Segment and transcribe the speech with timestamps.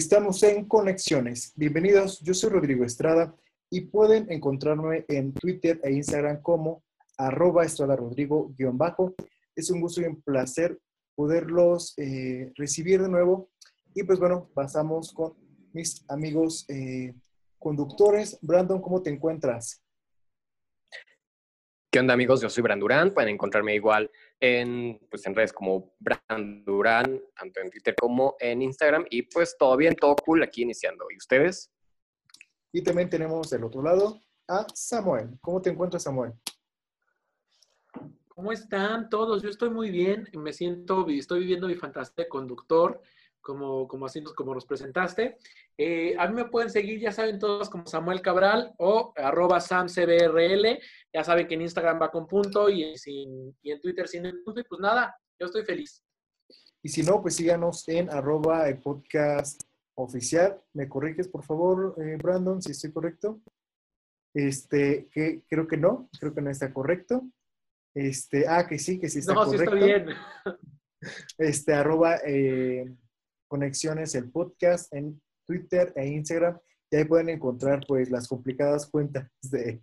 [0.00, 1.52] Estamos en Conexiones.
[1.56, 3.36] Bienvenidos, yo soy Rodrigo Estrada
[3.68, 6.82] y pueden encontrarme en Twitter e Instagram como
[7.18, 9.14] arroba Estrada Rodrigo bajo.
[9.54, 10.80] Es un gusto y un placer
[11.14, 13.50] poderlos eh, recibir de nuevo.
[13.94, 15.34] Y pues bueno, pasamos con
[15.74, 17.12] mis amigos eh,
[17.58, 18.38] conductores.
[18.40, 19.82] Brandon, ¿cómo te encuentras?
[21.92, 22.40] ¿Qué onda amigos?
[22.40, 23.12] Yo soy Brandurán.
[23.12, 24.08] Pueden encontrarme igual
[24.38, 29.06] en, pues, en redes como Brandurán, tanto en Twitter como en Instagram.
[29.10, 31.06] Y pues todo bien, todo cool aquí iniciando.
[31.12, 31.72] ¿Y ustedes?
[32.70, 35.30] Y también tenemos del otro lado a Samuel.
[35.40, 36.32] ¿Cómo te encuentras, Samuel?
[38.28, 39.42] ¿Cómo están todos?
[39.42, 40.28] Yo estoy muy bien.
[40.34, 43.02] Me siento, estoy viviendo mi fantasía de conductor
[43.40, 45.36] como, como, así, como los presentaste.
[45.76, 50.78] Eh, a mí me pueden seguir, ya saben todos, como Samuel Cabral o arroba SamCBRL.
[51.12, 54.42] Ya saben que en Instagram va con punto y, sin, y en Twitter sin el
[54.42, 54.60] punto.
[54.60, 56.02] Y pues nada, yo estoy feliz.
[56.82, 59.62] Y si no, pues síganos en arroba el podcast
[59.94, 60.60] oficial.
[60.72, 63.40] ¿Me corriges, por favor, eh, Brandon, si estoy correcto?
[64.34, 67.22] Este, que creo que no, creo que no está correcto.
[67.94, 69.74] Este, ah, que sí, que sí está correcto.
[69.74, 70.16] No, sí está bien.
[71.38, 72.84] Este, arroba eh,
[73.50, 76.56] Conexiones, el podcast en Twitter e Instagram.
[76.88, 79.82] Y ahí pueden encontrar pues las complicadas cuentas de,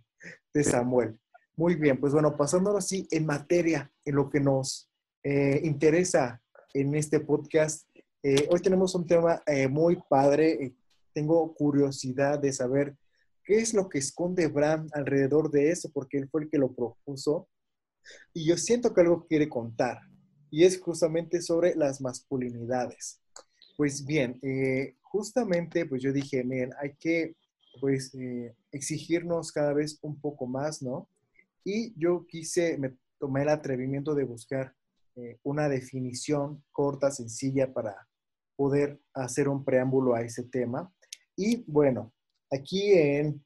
[0.64, 1.20] Samuel.
[1.54, 4.90] Muy bien, pues bueno, pasándolo así en materia, en lo que nos
[5.22, 6.40] eh, interesa
[6.72, 7.86] en este podcast.
[8.22, 10.74] Eh, hoy tenemos un tema eh, muy padre.
[11.12, 12.96] tengo curiosidad de saber
[13.44, 16.74] qué es lo que esconde Bram alrededor de eso, porque él fue el que lo
[16.74, 17.48] propuso.
[18.32, 19.98] Y yo siento que algo quiere contar.
[20.50, 23.20] Y es justamente sobre las masculinidades.
[23.78, 27.36] Pues bien, eh, justamente pues yo dije, miren, hay que
[27.80, 31.08] pues eh, exigirnos cada vez un poco más, ¿no?
[31.62, 34.74] Y yo quise, me tomé el atrevimiento de buscar
[35.14, 38.08] eh, una definición corta, sencilla para
[38.56, 40.92] poder hacer un preámbulo a ese tema.
[41.36, 42.12] Y bueno,
[42.50, 43.44] aquí en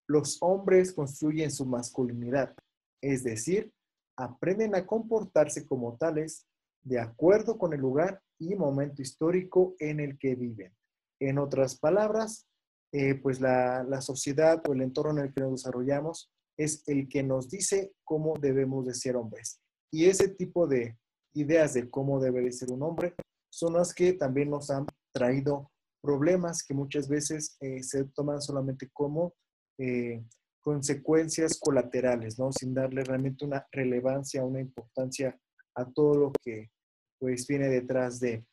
[0.08, 2.54] Los hombres construyen su masculinidad,
[3.02, 3.72] es decir,
[4.18, 6.46] aprenden a comportarse como tales
[6.82, 10.74] de acuerdo con el lugar y momento histórico en el que viven.
[11.22, 12.48] En otras palabras,
[12.96, 17.10] eh, pues la, la, sociedad o el entorno en el que nos desarrollamos es el
[17.10, 19.60] que nos dice cómo debemos de ser hombres.
[19.92, 20.96] Y ese tipo de
[21.34, 23.16] ideas de cómo debe de ser un hombre
[23.52, 25.72] son las que también nos han traído
[26.04, 29.34] problemas que muchas veces eh, se toman solamente como
[29.80, 30.24] eh,
[30.62, 32.52] consecuencias colaterales, ¿no?
[32.52, 35.36] Sin darle realmente una relevancia, una importancia
[35.74, 36.70] a todo lo que
[37.18, 38.46] pues viene detrás de.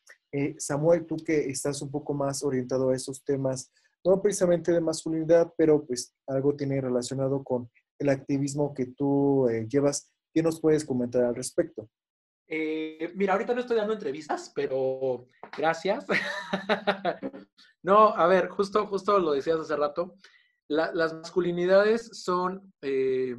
[0.59, 3.71] Samuel, tú que estás un poco más orientado a esos temas,
[4.05, 9.67] no precisamente de masculinidad, pero pues algo tiene relacionado con el activismo que tú eh,
[9.69, 10.13] llevas.
[10.33, 11.89] ¿Qué nos puedes comentar al respecto?
[12.53, 16.05] Eh, mira, ahorita no estoy dando entrevistas, pero gracias.
[17.83, 20.17] no, a ver, justo, justo lo decías hace rato.
[20.69, 23.37] las masculinidades son eh,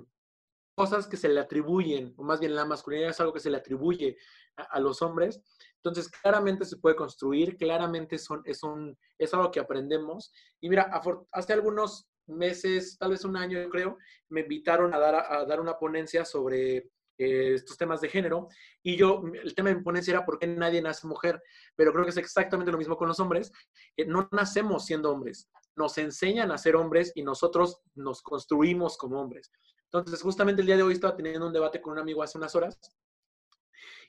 [0.76, 3.58] cosas que se le atribuyen, o más bien la masculinidad es algo que se le
[3.58, 4.18] atribuye
[4.56, 5.42] a, los hombres.
[5.84, 10.32] Entonces, claramente se puede construir, claramente son, es, un, es algo que aprendemos.
[10.62, 10.92] Y mira,
[11.32, 13.98] hace algunos meses, tal vez un año, creo,
[14.30, 16.78] me invitaron a dar, a, dar una ponencia sobre
[17.18, 18.48] eh, estos temas de género.
[18.84, 21.42] Y yo, el tema de mi ponencia era por qué nadie nace mujer,
[21.76, 23.52] pero creo que es exactamente lo mismo con los hombres.
[23.96, 29.20] que no nacemos siendo hombres, nos enseñan a ser hombres y nosotros nos construimos como
[29.20, 29.52] hombres.
[29.86, 32.56] Entonces, justamente el día de hoy estaba teniendo un debate con un amigo hace unas
[32.56, 32.80] horas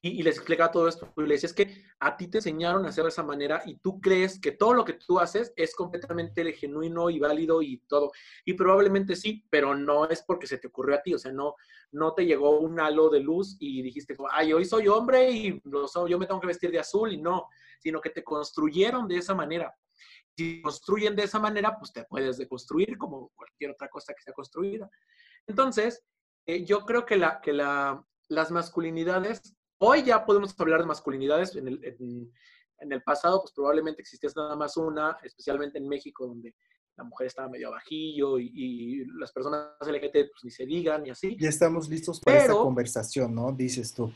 [0.05, 1.13] y, les explicaba todo esto.
[1.17, 3.77] Y le decía, es que a ti te enseñaron a hacer de esa manera y
[3.77, 8.11] tú crees que todo lo que tú haces es completamente genuino y válido y todo.
[8.45, 11.15] Y probablemente sí, pero no es porque se te ocurrió a ti.
[11.15, 11.55] O sea, no,
[11.93, 15.63] no te llegó un halo de luz y dijiste, ay, hoy soy hombre y
[16.09, 17.47] yo me tengo que vestir de azul y no,
[17.79, 19.73] sino que te construyeron de esa manera.
[20.37, 24.33] Si construyen de esa manera, pues te puedes deconstruir como cualquier otra cosa que sea
[24.33, 24.91] construida.
[25.47, 26.03] Entonces,
[26.45, 31.57] eh, yo creo que, la, que la, las masculinidades Hoy ya podemos hablar de masculinidades.
[31.57, 31.85] En el,
[32.79, 36.55] en, el pasado, pues probablemente existía nada más una, especialmente en México, donde
[36.97, 41.37] la mujer estaba medio abajillo y, las personas LGBT pues ni se digan y así.
[41.37, 43.51] Ya estamos listos para esta conversación, ¿no?
[43.51, 44.13] Dices tú.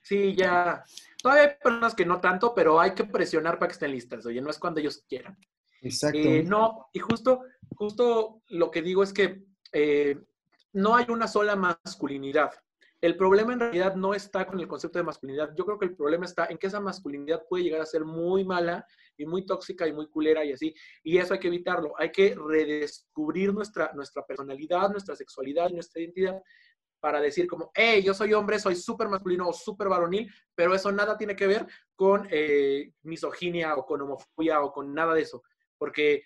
[0.00, 0.82] Sí, ya.
[1.22, 4.24] Todavía hay personas que no tanto, pero hay que presionar para que estén listas.
[4.24, 5.36] Oye, no es cuando ellos quieran.
[5.82, 6.18] Exacto.
[6.18, 7.42] Eh, no, y justo,
[7.76, 10.18] justo lo que digo es que eh,
[10.72, 12.52] no hay una sola masculinidad
[13.00, 15.54] el problema en realidad no está con el concepto de masculinidad.
[15.56, 18.44] Yo creo que el problema está en que esa masculinidad puede llegar a ser muy
[18.44, 18.86] mala
[19.16, 20.74] y muy tóxica y muy culera y así.
[21.02, 21.94] Y eso hay que evitarlo.
[21.96, 26.42] Hay que redescubrir nuestra, nuestra personalidad, nuestra sexualidad, nuestra identidad
[27.00, 30.92] para decir como, hey, yo soy hombre, soy súper masculino o súper varonil, pero eso
[30.92, 31.66] nada tiene que ver
[31.96, 35.42] con eh, misoginia o con homofobia o con nada de eso.
[35.78, 36.24] Porque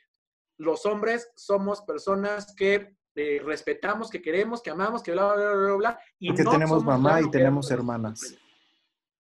[0.58, 5.75] los hombres somos personas que eh, respetamos, que queremos, que amamos, que bla, bla, bla,
[5.75, 8.37] bla, Y porque tenemos mamá y tenemos hermanas.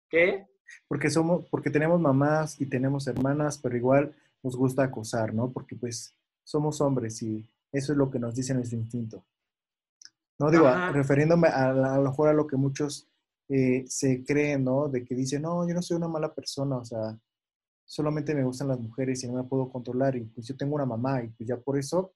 [0.08, 0.46] ¿Qué?
[0.88, 5.50] Porque somos, porque tenemos mamás y tenemos hermanas, pero igual nos gusta acosar, ¿no?
[5.50, 9.24] Porque pues somos hombres y eso es lo que nos dice nuestro instinto.
[10.38, 13.08] No digo, refiriéndome a, a, lo mejor a lo que muchos
[13.48, 14.88] eh, se creen, ¿no?
[14.88, 17.18] De que dicen, no, yo no soy una mala persona, o sea,
[17.84, 20.86] solamente me gustan las mujeres y no me puedo controlar y pues yo tengo una
[20.86, 22.14] mamá y pues ya por eso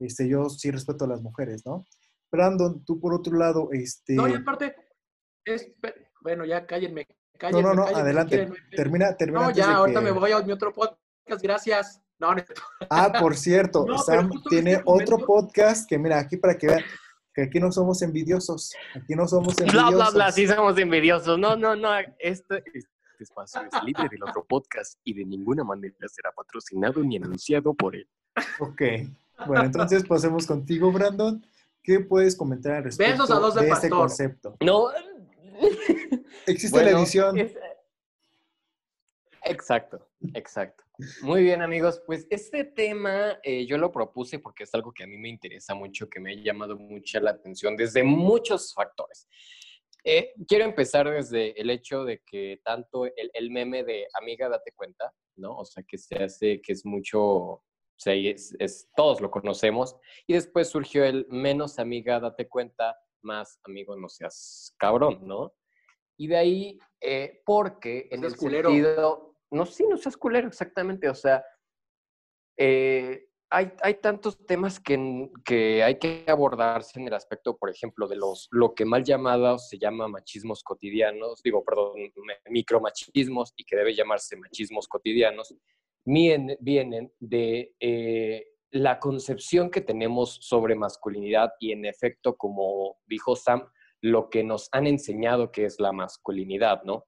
[0.00, 1.86] este, yo sí respeto a las mujeres, ¿no?
[2.32, 4.14] Brandon, tú por otro lado, este...
[4.14, 4.74] No, y aparte,
[5.44, 5.72] es,
[6.22, 7.06] bueno, ya cállenme,
[7.38, 7.62] cállenme.
[7.62, 9.42] No, no, no, adelante, termina, termina.
[9.42, 12.00] No, ya, ahorita me voy a mi otro podcast, gracias.
[12.18, 12.42] No, no.
[12.90, 16.82] Ah, por cierto, Sam tiene este otro podcast que, mira, aquí para que vean,
[17.34, 19.90] que aquí no somos envidiosos, aquí no somos envidiosos.
[19.94, 21.38] Bla, bla, bla, sí somos envidiosos.
[21.38, 22.62] No, no, no, este,
[23.20, 27.74] este espacio es libre del otro podcast y de ninguna manera será patrocinado ni anunciado
[27.74, 28.08] por él.
[28.60, 28.82] Ok,
[29.46, 31.44] bueno, entonces pasemos contigo, Brandon.
[31.82, 34.56] ¿Qué puedes comentar al respecto de, este concepto?
[34.60, 34.90] No.
[36.46, 37.36] Existe la edición.
[39.42, 40.84] Exacto, exacto.
[41.22, 42.02] Muy bien, amigos.
[42.04, 45.74] Pues este tema eh, yo lo propuse porque es algo que a mí me interesa
[45.74, 49.26] mucho, que me ha llamado mucho la atención desde muchos factores.
[50.04, 54.72] Eh, quiero empezar desde el hecho de que tanto el, el, meme de amiga, date
[54.72, 55.56] cuenta, ¿no?
[55.56, 57.62] O sea, que se hace, que es mucho,
[58.00, 59.96] sea, es, todos lo conocemos.
[60.26, 65.52] Y después surgió el menos amiga, date cuenta, más amigo, no seas cabrón, ¿no?
[66.16, 68.70] Y de ahí, eh, porque en el culero.
[68.70, 69.36] sentido...
[69.52, 71.08] No, sí, no seas culero, exactamente.
[71.08, 71.44] O sea,
[72.56, 78.06] eh, hay, hay, tantos temas que, que, hay que abordarse en el aspecto, por ejemplo,
[78.06, 81.94] de los, lo que mal llamado se llama machismos cotidianos, digo, perdón,
[82.48, 85.54] micromachismos y que debe llamarse machismos cotidianos,
[86.04, 93.68] vienen, de eh, la concepción que tenemos sobre masculinidad y en efecto, como dijo Sam,
[94.00, 97.04] lo que nos han enseñado que es la masculinidad, ¿no?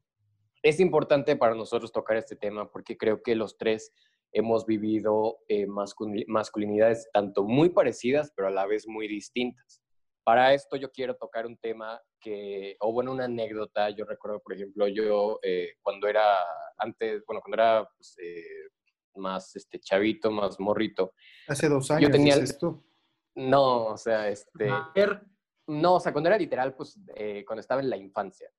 [0.63, 3.93] Es importante para nosotros tocar este tema porque creo que los tres
[4.33, 9.83] hemos vivido eh, masculinidades tanto muy parecidas, pero a la vez muy distintas.
[10.25, 13.91] Para esto yo quiero tocar un tema que, o bueno, una anécdota.
[13.91, 16.23] Yo recuerdo, por ejemplo, yo eh, cuando era
[16.79, 18.17] antes, bueno, cuando era pues,
[19.17, 21.15] más este chavito, más morrito.
[21.49, 22.09] Hace dos años.
[22.09, 22.85] Yo tenía esto?
[23.35, 24.69] No, o sea, este.
[25.67, 28.51] No, o sea, cuando era literal, pues eh, cuando estaba en la infancia.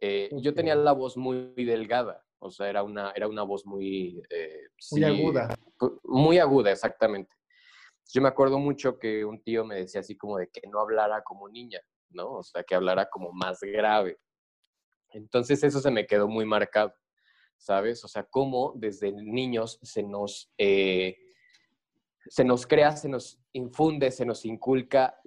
[0.00, 4.20] Eh, yo tenía la voz muy delgada, o sea, era una, era una voz muy...
[4.28, 5.54] Eh, muy aguda.
[6.02, 7.34] Muy aguda, exactamente.
[8.12, 11.22] Yo me acuerdo mucho que un tío me decía así como de que no hablara
[11.22, 12.32] como niña, ¿no?
[12.32, 14.18] O sea, que hablara como más grave.
[15.10, 16.92] Entonces eso se me quedó muy marcado.
[17.64, 18.04] ¿Sabes?
[18.04, 21.16] O sea, cómo desde niños se nos, eh,
[22.28, 25.18] se nos crea, se nos infunde, se nos inculca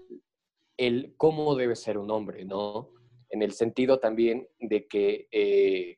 [0.78, 2.92] el cómo debe ser un hombre, ¿no?
[3.32, 5.98] En el sentido también de que eh,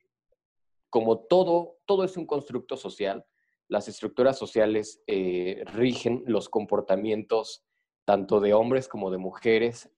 [0.88, 3.26] como todo, todo es un constructo social,
[3.68, 7.66] las estructuras sociales eh, rigen los comportamientos
[8.06, 9.90] tanto de hombres como de mujeres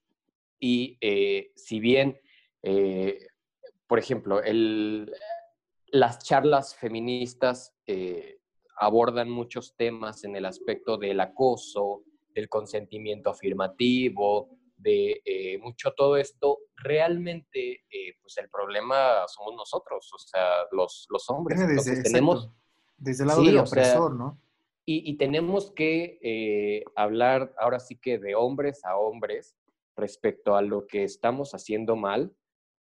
[0.59, 0.97] y
[1.55, 2.21] si bien,
[3.87, 5.11] por ejemplo, el,
[5.93, 8.39] las charlas feministas eh,
[8.79, 16.17] abordan muchos temas en el aspecto del acoso, del consentimiento afirmativo, de eh, mucho todo
[16.17, 16.57] esto.
[16.75, 21.59] Realmente, eh, pues el problema somos nosotros, o sea, los, los hombres.
[21.59, 22.49] Desde, tenemos,
[22.97, 24.41] desde el lado del opresor, ¿no?
[24.85, 29.55] Y, y, tenemos que hablar ahora sí que de hombres a hombres
[29.95, 32.35] respecto a lo que estamos haciendo mal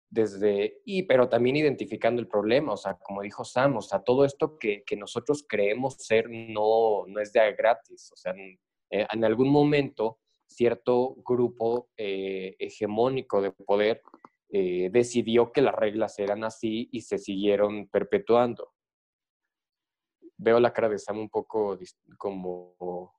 [0.09, 4.23] desde, y, pero también identificando el problema, o sea, como dijo Sam, o sea, todo
[4.25, 8.59] esto que, que nosotros creemos ser no, no es de gratis, o sea, en,
[8.89, 14.01] eh, en algún momento cierto grupo eh, hegemónico de poder
[14.49, 18.73] eh, decidió que las reglas eran así y se siguieron perpetuando.
[20.37, 21.77] Veo la cara de Sam un poco
[22.17, 23.13] como,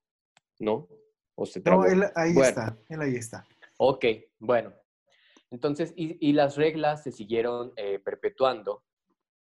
[0.59, 0.89] ¿no?
[1.35, 3.45] ¿O se no, él ahí está, él ahí está.
[3.77, 4.05] Ok,
[4.39, 4.73] bueno,
[5.51, 8.83] entonces, y, las reglas se siguieron eh, perpetuando,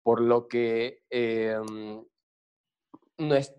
[0.03, 2.05] por lo que em,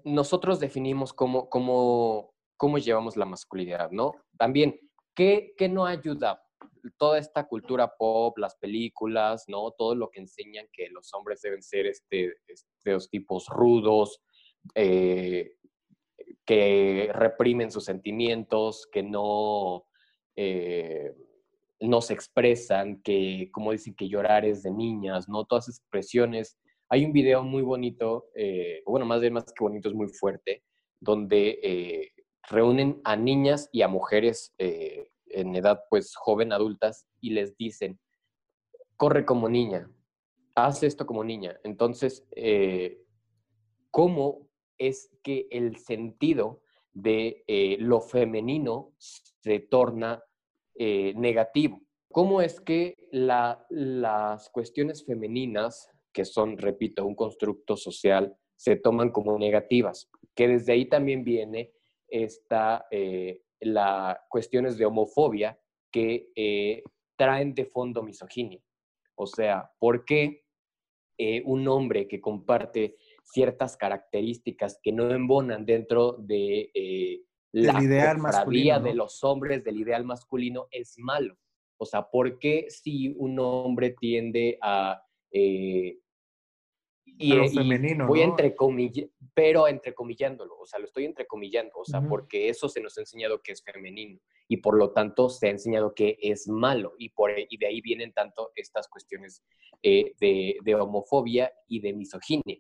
[0.04, 4.14] nosotros definimos cómo, cómo, cómo llevamos la masculinidad, ¿no?
[4.38, 4.80] También,
[5.16, 6.42] ¿qué, qué no ayuda?
[6.98, 9.72] toda esta cultura pop, las películas, ¿no?
[9.72, 14.22] Todo lo que enseñan que los hombres deben ser este, estos tipos rudos,
[14.76, 15.56] eh,
[16.46, 19.86] que reprimen sus sentimientos, que no,
[20.36, 21.14] eh,
[21.86, 25.46] no se expresan, que, como dicen, que llorar es de niñas, ¿no?
[25.46, 26.58] Todas expresiones.
[26.90, 30.64] Hay un video muy bonito, eh, bueno, más bien más que bonito, es muy fuerte,
[31.00, 32.12] donde
[32.48, 38.00] reúnen a niñas y a mujeres en edad pues joven, adultas, y les dicen,
[38.98, 39.90] corre como niña,
[40.56, 41.60] haz esto como niña.
[41.64, 43.02] Entonces, eh,
[43.92, 46.62] ¿cómo es que el sentido
[46.94, 50.24] de eh, lo femenino se torna
[50.76, 51.82] eh, negativo?
[52.12, 59.38] ¿Cómo es que las cuestiones femeninas, que son, repito, un constructo social, se toman como
[59.38, 60.10] negativas?
[60.34, 61.74] Que desde ahí también viene
[62.08, 62.86] esta
[63.60, 65.60] las cuestiones de homofobia
[65.92, 66.84] que eh,
[67.18, 68.62] traen de fondo misoginia.
[69.16, 70.44] O sea, ¿por qué
[71.18, 76.70] eh, un hombre que comparte ciertas características que no embonan dentro de
[77.56, 81.38] eh, la ideal de los hombres, del ideal masculino, es malo?
[81.78, 85.02] O sea, ¿por qué si un hombre tiende a
[87.18, 91.86] y, a lo femenino, voy entre comillas, pero entrecomillándolo, o sea, lo estoy entrecomillando, o
[91.86, 95.48] sea, porque eso se nos ha enseñado que es femenino y por lo tanto se
[95.48, 99.44] ha enseñado que es malo y, por, e, y de ahí vienen tanto estas cuestiones
[99.82, 102.60] eh, de, de, homofobia y de misoginia.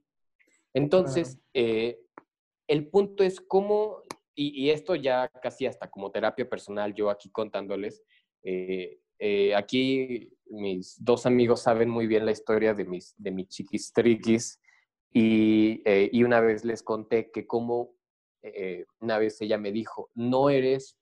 [0.73, 1.99] Entonces, eh,
[2.67, 4.03] el punto es cómo,
[4.35, 8.03] y, esto ya casi hasta como terapia personal, yo aquí contándoles,
[8.43, 13.91] eh, aquí mis dos amigos saben muy bien la historia de mis, de mis chiquis
[13.93, 14.61] triquis
[15.11, 17.95] y, eh, y una vez les conté que como
[18.43, 20.97] eh, una vez ella me dijo, no eres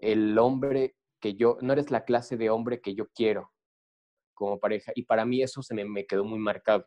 [0.00, 3.52] el hombre que yo, no eres la clase de hombre que yo quiero
[4.34, 4.92] como pareja.
[4.94, 6.86] Y para mí eso se me, me quedó muy marcado.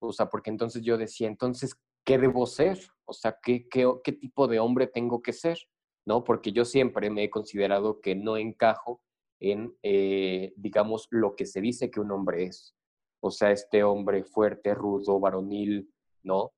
[0.00, 2.78] O sea, porque entonces yo decía, entonces, ¿qué debo ser?
[3.08, 5.58] O sea, ¿qué, qué, qué tipo de hombre tengo que ser?
[6.06, 6.24] ¿No?
[6.24, 9.02] Porque yo siempre me he considerado que no encajo
[9.40, 12.76] en, eh, digamos, lo que se dice que un hombre es.
[13.20, 16.52] O sea, este hombre fuerte, rudo, varonil, ¿no?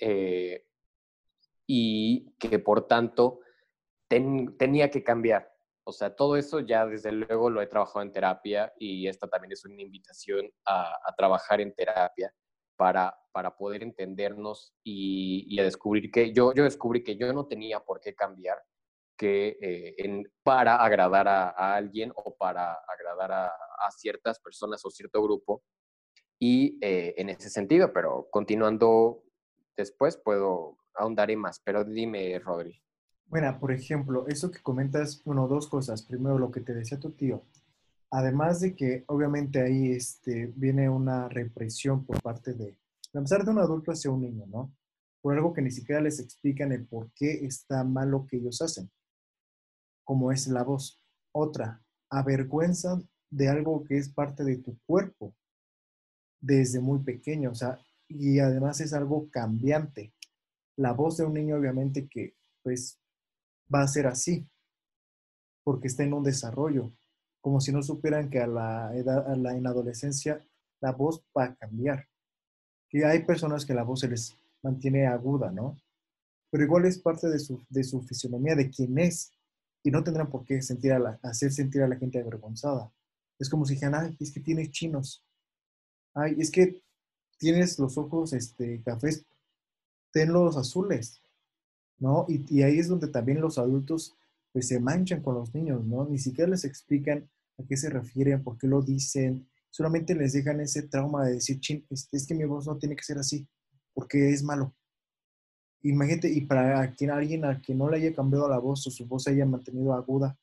[0.00, 0.64] Eh,
[1.66, 3.40] y que por tanto
[4.08, 5.52] tenía que cambiar.
[5.84, 9.52] O sea, todo eso ya desde luego lo he trabajado en terapia y esta también
[9.52, 12.32] es una invitación a, trabajar en terapia
[12.78, 17.46] para, para poder entendernos y, y, a descubrir que yo, yo descubrí que yo no
[17.46, 18.56] tenía por qué cambiar
[19.18, 25.62] que eh, para agradar a, alguien o para agradar a, ciertas personas o cierto grupo.
[26.38, 29.24] Y eh, en ese sentido, pero continuando
[29.76, 31.60] después puedo ahondar en más.
[31.64, 32.80] Pero dime, Rodri.
[33.26, 36.02] Bueno, por ejemplo, eso que comentas, bueno, dos cosas.
[36.02, 37.42] Primero, lo que te decía tu tío.
[38.10, 42.78] Además de que obviamente ahí este, viene una represión por parte de,
[43.14, 44.74] a pesar de un adulto hacia un niño, ¿no?
[45.20, 48.62] Por algo que ni siquiera les explican el por qué está mal lo que ellos
[48.62, 48.90] hacen
[50.08, 51.04] como es la voz.
[51.32, 52.98] Otra, avergüenza
[53.28, 55.34] de algo que es parte de tu cuerpo
[56.40, 60.14] desde muy pequeño, o sea, y además es algo cambiante.
[60.76, 62.98] La voz de un niño obviamente que pues
[63.72, 64.48] va a ser así,
[65.62, 66.90] porque está en un desarrollo,
[67.48, 70.44] como si no supieran que a la edad, a la, en adolescencia,
[70.82, 72.06] la voz va a cambiar.
[72.90, 75.74] Que hay personas que la voz se les mantiene aguda, ¿no?
[76.50, 79.32] Pero igual es parte de su, de su fisionomía, de quién es
[79.82, 82.92] y no tendrán por qué sentir a la, hacer sentir a la gente avergonzada.
[83.38, 85.24] Es como si dijeran, ay, es que tienes chinos.
[86.12, 86.82] Ay, es que
[87.38, 89.24] tienes los ojos este, cafés,
[90.12, 91.22] tenlos azules,
[91.98, 92.26] ¿no?
[92.28, 94.14] Y, ahí es donde también los adultos
[94.52, 96.04] pues se manchan con los niños, ¿no?
[96.04, 97.26] Ni siquiera les explican
[97.58, 101.60] a qué se refieren, por qué lo dicen, solamente les dejan ese trauma de decir,
[101.60, 103.46] chin, es, es que mi voz no tiene que ser así,
[103.94, 104.74] porque es malo.
[105.82, 109.06] Imagínate, y para quien, alguien a quien no le haya cambiado la voz o su
[109.06, 110.36] voz haya mantenido aguda,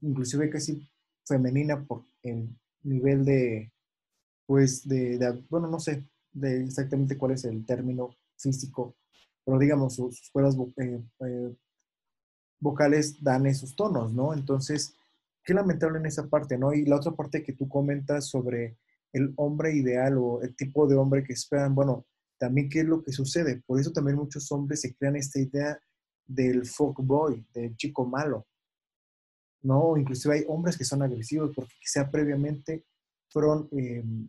[0.00, 0.86] inclusive casi
[1.24, 2.48] femenina por el
[2.82, 3.72] nivel de,
[4.46, 8.96] pues, de, bueno, no sé de exactamente cuál es el término físico,
[9.44, 11.56] pero digamos, sus, cuerdas eh, eh,
[12.60, 14.34] vocales dan esos tonos, ¿no?
[14.34, 14.94] Entonces,
[15.44, 16.72] qué lamentable en esa parte, ¿no?
[16.72, 18.78] Y la otra parte que tú comentas sobre
[19.12, 22.06] el hombre ideal o el tipo de hombre que esperan, bueno,
[22.38, 23.62] también qué es lo que sucede.
[23.66, 25.78] Por eso también muchos hombres se crean esta idea
[26.26, 28.46] del folk boy, del chico malo.
[29.62, 29.96] ¿no?
[29.96, 32.84] Inclusive hay hombres que son agresivos porque quizá previamente
[33.28, 34.28] fueron, em,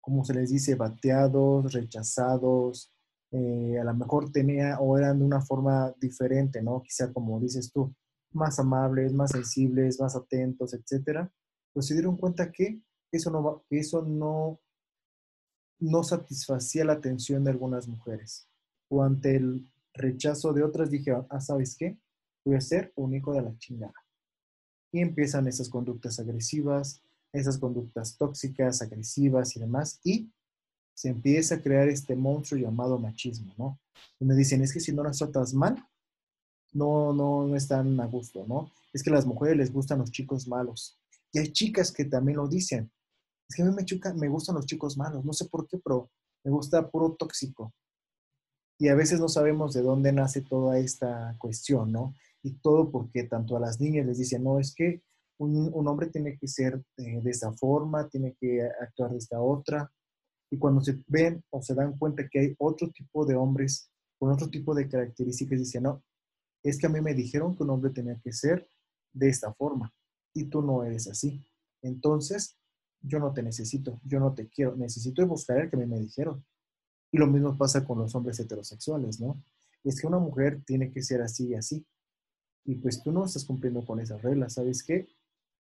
[0.00, 2.92] como se les dice, bateados, rechazados,
[3.32, 6.82] eh, a lo mejor tenía o eran de una forma diferente, ¿no?
[6.82, 7.94] Quizá como dices tú,
[8.32, 11.32] más amables, más sensibles, más atentos, etcétera,
[11.72, 12.80] pues se dieron cuenta que
[13.12, 14.60] eso no, eso no,
[15.78, 18.48] no satisfacía la atención de algunas mujeres.
[18.88, 21.98] O ante el rechazo de otras dije, ah, ¿sabes qué?
[22.44, 23.94] Voy a ser un hijo de la chingada.
[24.92, 27.02] Y empiezan esas conductas agresivas,
[27.32, 30.30] esas conductas tóxicas, agresivas y demás, y
[30.94, 33.78] se empieza a crear este monstruo llamado machismo, ¿no?
[34.18, 35.76] Donde dicen, es que si no las tratas mal,
[36.76, 38.70] no, no, no están a gusto, ¿no?
[38.92, 40.98] Es que a las mujeres les gustan los chicos malos.
[41.32, 42.90] Y hay chicas que también lo dicen.
[43.48, 46.10] Es que a mí me, me gustan los chicos malos, no sé por qué, pero
[46.44, 47.72] me gusta puro tóxico.
[48.78, 52.14] Y a veces no sabemos de dónde nace toda esta cuestión, ¿no?
[52.42, 55.02] Y todo porque tanto a las niñas les dicen, no, es que
[55.38, 59.90] un, hombre tiene que ser eh, de esta forma, tiene que actuar de esta otra.
[60.50, 64.30] Y cuando se ven o se dan cuenta que hay otro tipo de hombres con
[64.30, 66.02] otro tipo de características, dicen, no,
[66.62, 68.68] es que a mí me dijeron que un hombre tenía que ser
[69.12, 69.92] de esta forma
[70.32, 71.44] y tú no eres así.
[71.82, 72.56] Entonces,
[73.00, 76.00] yo no te necesito, yo no te quiero, necesito buscar el que a mí me
[76.00, 76.44] dijeron.
[77.12, 79.42] Y lo mismo pasa con los hombres heterosexuales, ¿no?
[79.84, 81.86] Es que una mujer tiene que ser así y así.
[82.64, 85.08] Y pues tú no estás cumpliendo con esas reglas, ¿sabes qué?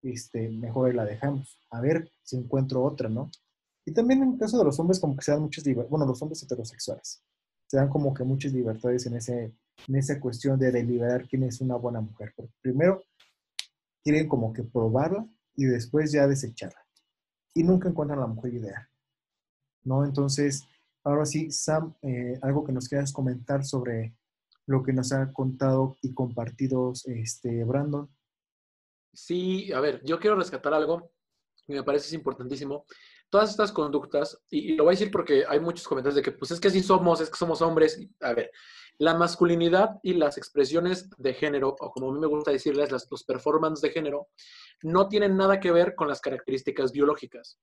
[0.03, 1.59] Este, mejor la dejamos.
[1.71, 3.31] A ver si encuentro otra, ¿no?
[3.85, 6.21] Y también en el caso de los hombres, como que se dan muchas, bueno, los
[6.21, 7.23] hombres heterosexuales,
[7.73, 9.51] se dan como que muchas libertades en, ese,
[9.87, 12.31] en esa cuestión de deliberar quién es una buena mujer.
[12.35, 13.03] Porque primero
[14.03, 15.25] quieren como que probarla
[15.55, 16.85] y después ya desecharla.
[17.51, 18.87] Y nunca encuentran la mujer ideal.
[19.85, 20.05] ¿No?
[20.05, 20.67] Entonces,
[21.03, 24.15] ahora sí, Sam, eh, algo que nos quieras comentar sobre
[24.67, 28.07] lo que nos ha contado y compartido este Brandon.
[29.11, 31.11] Sí, a ver, yo quiero rescatar algo
[31.65, 32.85] que me parece importantísimo.
[33.33, 36.51] Todas estas conductas, y, lo voy a decir porque hay muchos comentarios de que, pues
[36.51, 37.99] es que así somos, es que somos hombres.
[38.21, 38.51] A ver,
[38.99, 43.07] la masculinidad y las expresiones de género, o como a mí me gusta decirles, las,
[43.09, 44.27] los performances de género,
[44.83, 47.57] no tienen nada que ver con las características biológicas.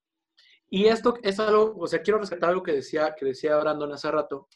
[0.68, 4.11] Y esto es algo, o sea, quiero rescatar algo que decía, que decía Brandon hace
[4.11, 4.48] rato,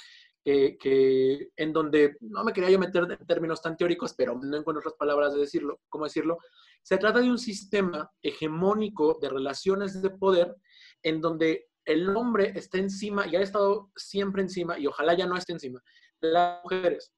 [0.43, 4.81] que, en donde no me quería yo meter en términos tan teóricos, pero no encuentro
[4.81, 6.39] otras palabras de decirlo, cómo decirlo.
[6.83, 10.57] Se trata de un sistema hegemónico de relaciones de poder
[11.05, 15.37] en donde el hombre está encima y ha estado siempre encima, y ojalá ya no
[15.37, 15.81] esté encima,
[16.21, 17.13] de las mujeres.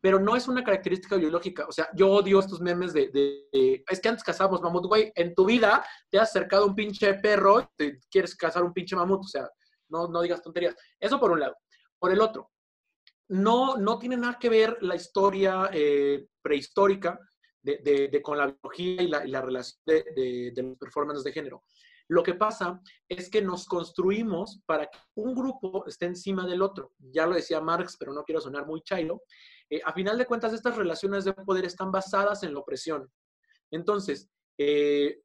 [0.00, 1.66] Pero no es una característica biológica.
[1.66, 3.10] O sea, yo odio estos memes de,
[3.52, 5.10] es que antes cazamos mamut, güey.
[5.16, 8.94] En tu vida te has acercado un pinche perro y te quieres cazar un pinche
[8.94, 9.20] mamut.
[9.24, 9.50] O sea,
[9.88, 10.76] no, no digas tonterías.
[11.00, 11.56] Eso por un lado.
[11.98, 12.52] Por el otro,
[13.28, 17.18] no, no tiene nada que ver la historia eh, prehistórica
[17.62, 21.64] de, con la biología y la, relación de, los performances de género.
[22.08, 26.92] Lo que pasa es que nos construimos para que un grupo esté encima del otro.
[26.98, 29.22] Ya lo decía Marx, pero no quiero sonar muy chailo.
[29.68, 33.10] Eh, a final de cuentas, estas relaciones de poder están basadas en la opresión.
[33.70, 35.20] Entonces, eh,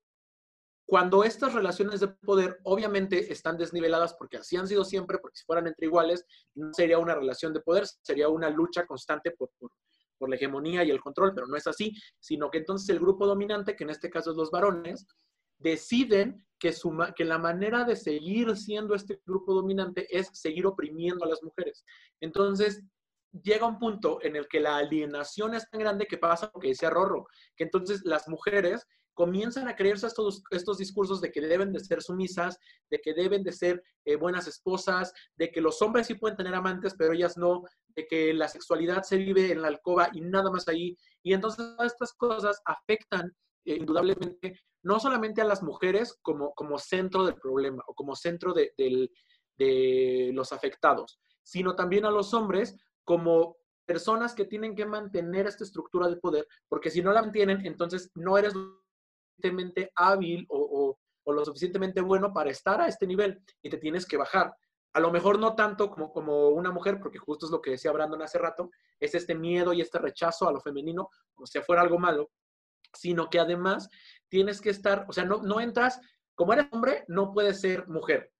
[0.86, 5.46] cuando estas relaciones de poder obviamente están desniveladas porque así han sido siempre, porque si
[5.46, 9.72] fueran entre iguales, no sería una relación de poder, sería una lucha constante por, por,
[10.30, 13.76] la hegemonía y el control, pero no es así, sino que entonces el grupo dominante,
[13.76, 15.06] que en este caso es los varones,
[15.64, 21.44] deciden que, la manera de seguir siendo este grupo dominante es seguir oprimiendo a las
[21.44, 21.84] mujeres.
[22.22, 22.82] Entonces,
[23.32, 26.70] llega un punto en el que la alienación es tan grande que pasa lo que
[26.70, 31.80] decía Rorro, que entonces las mujeres comienzan a creerse estos, discursos de que deben de
[31.80, 32.58] ser sumisas,
[32.90, 36.56] de que deben de ser eh, buenas esposas, de que los hombres sí pueden tener
[36.56, 40.50] amantes, pero ellas no, de que la sexualidad se vive en la alcoba y nada
[40.50, 40.98] más ahí.
[41.22, 43.32] Y entonces estas cosas afectan
[43.66, 48.54] eh, indudablemente no solamente a las mujeres como, como centro del problema o como centro
[48.54, 49.10] de,
[50.34, 56.08] los afectados, sino también a los hombres como personas que tienen que mantener esta estructura
[56.08, 62.02] de poder, porque si no la mantienen, entonces no eres suficientemente hábil o, lo suficientemente
[62.02, 64.54] bueno para estar a este nivel y te tienes que bajar.
[64.94, 67.92] A lo mejor no tanto como, como una mujer, porque justo es lo que decía
[67.94, 68.70] Brandon hace rato,
[69.00, 72.30] es este miedo y este rechazo a lo femenino, como si fuera algo malo,
[72.94, 73.90] sino que además
[74.34, 76.02] tienes que estar, o sea, no, no entras,
[76.34, 78.32] como eres hombre, no puedes ser mujer,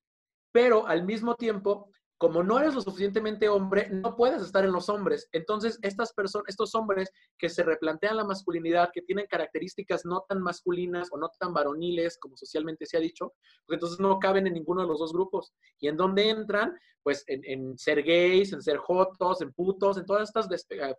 [0.52, 4.88] pero al mismo tiempo como no eres lo suficientemente hombre, no puedes estar en los
[4.88, 5.28] hombres.
[5.34, 10.42] Entonces, estas personas, estos hombres que se replantean la masculinidad, que tienen características no tan
[10.42, 13.34] masculinas o no tan varoniles, como socialmente se ha dicho,
[13.66, 15.52] pues entonces no caben en ninguno de los dos grupos.
[15.82, 16.74] ¿Y en dónde entran?
[17.04, 20.48] Pues en, ser gays, en ser jotos, en putos, en todas estas...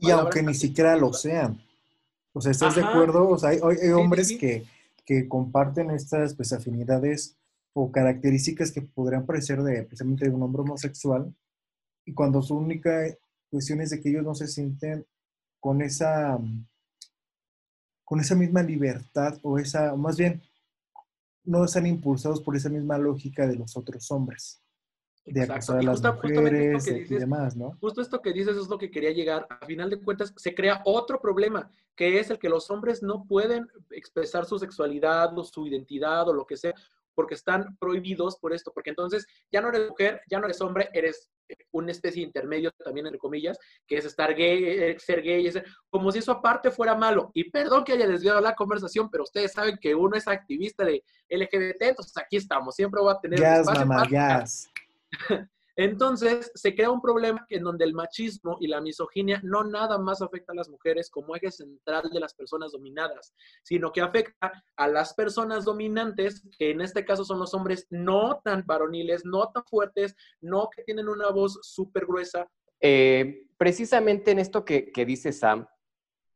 [0.00, 1.58] Y aunque ni siquiera lo sean.
[2.34, 3.30] O sea, ¿estás de acuerdo?
[3.30, 3.60] O sea, hay,
[3.92, 4.66] hombres Que,
[5.04, 7.36] que comparten estas pues, afinidades
[7.72, 11.34] o características que podrían parecer de precisamente de un hombre homosexual
[12.04, 13.04] y cuando su única
[13.50, 15.06] cuestión es de que ellos no se sienten
[15.60, 16.38] con esa
[18.04, 20.42] con esa misma libertad o esa, más bien,
[21.44, 24.63] no están impulsados por esa misma lógica de los otros hombres
[25.26, 27.76] de acosar a las mujeres y demás, ¿no?
[27.80, 29.46] Justo esto que dices es lo que quería llegar.
[29.48, 33.24] A final de cuentas, se crea otro problema, que es el que los hombres no
[33.24, 36.74] pueden expresar su sexualidad o su identidad o lo que sea,
[37.14, 40.90] porque están prohibidos por esto, porque entonces ya no eres mujer, ya no eres hombre,
[40.92, 41.30] eres
[41.70, 45.50] una especie de intermedio también, entre comillas, que es estar gay, eh, ser gay,
[45.88, 47.30] como si eso aparte fuera malo.
[47.34, 51.04] Y perdón que haya desviado la conversación, pero ustedes saben que uno es activista de
[51.28, 54.44] LGBT, entonces aquí estamos, siempre voy a tener un espacio mamá,
[55.76, 60.22] Entonces, se crea un problema en donde el machismo y la misoginia no nada más
[60.22, 64.88] afecta a las mujeres como eje central de las personas dominadas, sino que afecta a
[64.88, 69.64] las personas dominantes, que en este caso son los hombres no tan varoniles, no tan
[69.64, 72.48] fuertes, no que tienen una voz súper gruesa.
[72.80, 75.66] Eh, precisamente en esto que, dice Sam,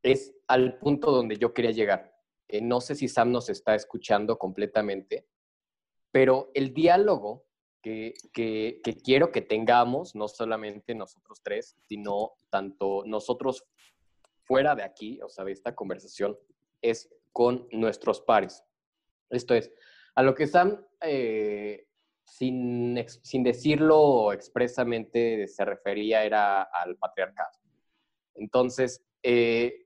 [0.03, 2.13] es al punto donde yo quería llegar.
[2.49, 5.27] Eh, no sé si Sam nos está escuchando completamente,
[6.11, 7.48] pero el diálogo
[7.81, 8.13] que,
[9.03, 13.65] quiero que tengamos, no solamente nosotros tres, sino tanto nosotros
[14.43, 16.37] fuera de aquí, o sea, de esta conversación,
[16.81, 18.63] es con nuestros pares.
[19.29, 19.71] Esto es,
[20.15, 21.87] a lo que Sam, eh,
[22.23, 27.57] sin, sin decirlo expresamente, se refería era al patriarcado.
[28.35, 29.85] Entonces, eh,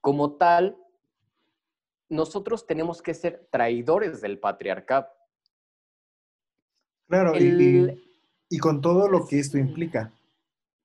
[0.00, 0.76] como tal,
[2.08, 5.08] nosotros tenemos que ser traidores del patriarcado.
[7.12, 10.10] Claro, y, con todo lo que esto implica.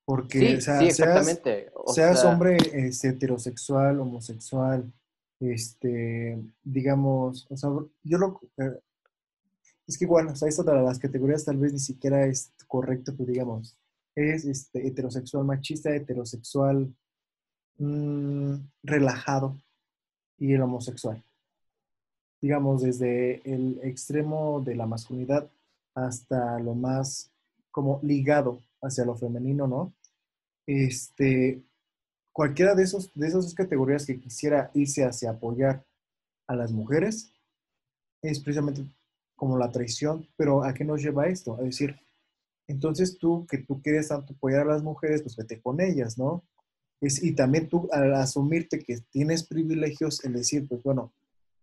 [0.03, 4.91] Porque, Seas, hombre este, heterosexual, homosexual,
[5.39, 7.69] este, digamos, o sea,
[8.03, 8.41] yo lo...
[8.57, 8.77] Eh,
[9.87, 13.13] es que igual, o sea, esto de las categorías tal vez ni siquiera es correcto,
[13.17, 13.77] pero digamos,
[14.13, 16.93] es este, heterosexual machista, heterosexual
[17.77, 19.55] mm, relajado
[20.37, 21.23] y el homosexual.
[22.41, 25.49] Digamos, desde el extremo de la masculinidad
[25.97, 27.31] hasta lo más
[27.71, 29.93] como ligado hacia lo femenino, ¿no?
[30.67, 31.63] Este,
[32.31, 35.85] cualquiera de, esos, de esas dos categorías que quisiera irse hacia apoyar
[36.45, 37.33] a las mujeres
[38.21, 38.85] es precisamente
[39.35, 41.55] como la traición, pero ¿a qué nos lleva esto?
[41.55, 41.95] A decir,
[42.67, 46.43] entonces tú, que tú quieres tanto apoyar a las mujeres, pues vete con ellas, ¿no?
[47.01, 51.13] Es, y también tú, al asumirte que tienes privilegios, el decir, pues bueno,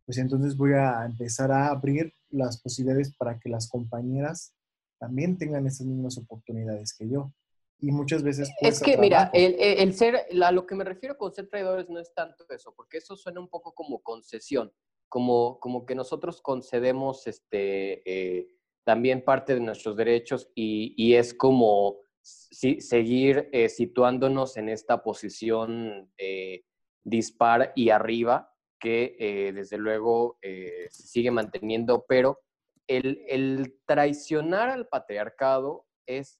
[0.04, 4.54] pues entonces voy a empezar a abrir las posibilidades para que las compañeras
[4.98, 7.32] también tengan esas mismas oportunidades que yo.
[7.78, 8.50] Y muchas veces...
[8.60, 12.14] Es que, mira, el, ser, a lo que me refiero con ser traidores no es
[12.14, 14.72] tanto eso, porque eso suena un poco como concesión,
[15.08, 18.48] como, como que nosotros concedemos este, eh,
[18.84, 26.62] también parte de nuestros derechos y, es como seguir eh, situándonos en esta posición eh,
[27.02, 28.53] dispar y arriba
[28.84, 32.42] que eh, desde luego eh, se sigue manteniendo, pero
[32.86, 36.38] el, traicionar al patriarcado es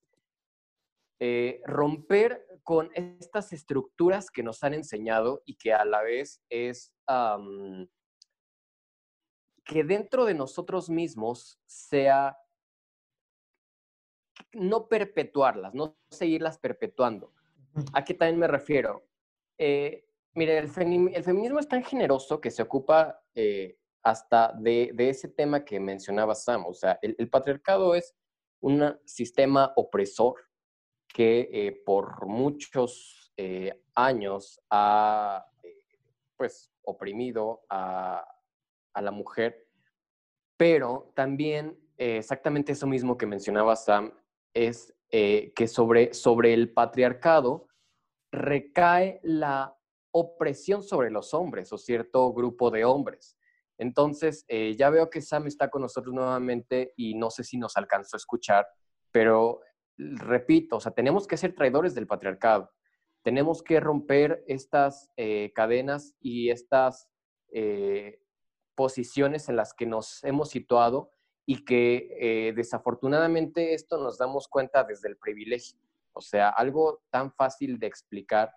[1.19, 6.93] eh, romper con estas estructuras que nos han enseñado y que a la vez es
[9.65, 12.37] que dentro de nosotros mismos sea
[14.53, 17.33] no perpetuarlas, no seguirlas perpetuando.
[17.91, 19.03] ¿A qué también me refiero?
[20.35, 25.79] Mire, el, feminismo es tan generoso que se ocupa eh, hasta de, ese tema que
[25.79, 26.65] mencionaba Sam.
[26.65, 28.13] O sea, el, patriarcado es
[28.59, 30.35] un sistema opresor
[31.07, 35.45] que eh, por muchos eh, años ha
[36.35, 38.27] pues oprimido a,
[39.01, 39.67] la mujer,
[40.57, 44.13] pero también exactamente eso mismo que mencionaba Sam
[44.53, 47.67] es que sobre, sobre el patriarcado
[48.31, 49.75] recae la
[50.17, 53.37] opresión sobre los hombres o cierto grupo de hombres.
[53.77, 57.75] Entonces, eh, ya veo que Sam está con nosotros nuevamente y no sé si nos
[57.75, 58.65] alcanzó a escuchar,
[59.11, 59.59] pero
[59.97, 62.71] repito, o sea, tenemos que ser traidores del patriarcado.
[63.23, 67.09] Tenemos que romper estas eh, cadenas y estas
[67.51, 68.21] eh,
[68.73, 71.11] posiciones en las que nos hemos situado
[71.45, 75.77] y que desafortunadamente esto nos damos cuenta desde el privilegio.
[76.13, 78.51] O sea, algo tan fácil de explicar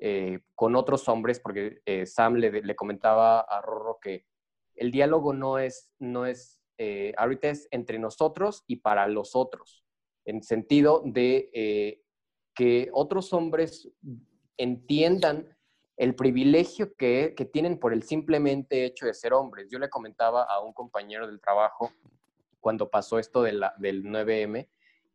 [0.00, 4.26] eh, con otros hombres, porque eh, Sam le, comentaba a Rorro que
[4.76, 9.84] el diálogo no es, no es eh, ahorita es entre nosotros y para los otros,
[10.24, 12.00] en sentido de
[12.54, 13.90] que otros hombres
[14.56, 15.56] entiendan
[15.96, 19.68] el privilegio que, que, tienen por el simplemente hecho de ser hombres.
[19.68, 21.90] Yo le comentaba a un compañero del trabajo
[22.60, 24.68] cuando pasó esto de la, del 9M,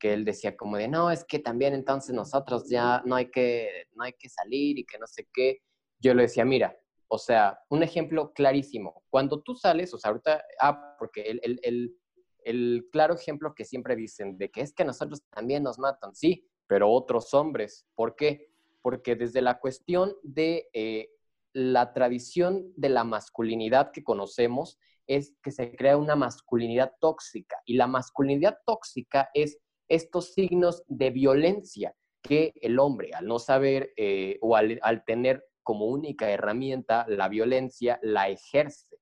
[0.03, 3.85] que él decía como de, no, es que también entonces nosotros ya no hay que,
[3.95, 5.59] no hay que salir y que no sé qué.
[5.97, 9.01] Yo le decía, mira, O sea, un ejemplo clarísimo.
[9.09, 11.95] Cuando tú sales, o sea, ahorita, ah, porque el, el,
[12.43, 16.49] el, claro ejemplo que siempre dicen de que es que nosotros también nos matan, sí,
[16.67, 17.87] pero otros hombres.
[17.95, 18.51] ¿Por qué?
[18.81, 21.11] Porque desde la cuestión de eh,
[21.53, 27.75] la tradición de la masculinidad que conocemos es que se crea una masculinidad tóxica y
[27.75, 29.59] la masculinidad tóxica es
[29.93, 35.85] estos signos de violencia que el hombre, al no saber eh, o al, tener como
[35.85, 38.97] única herramienta la violencia, la ejerce.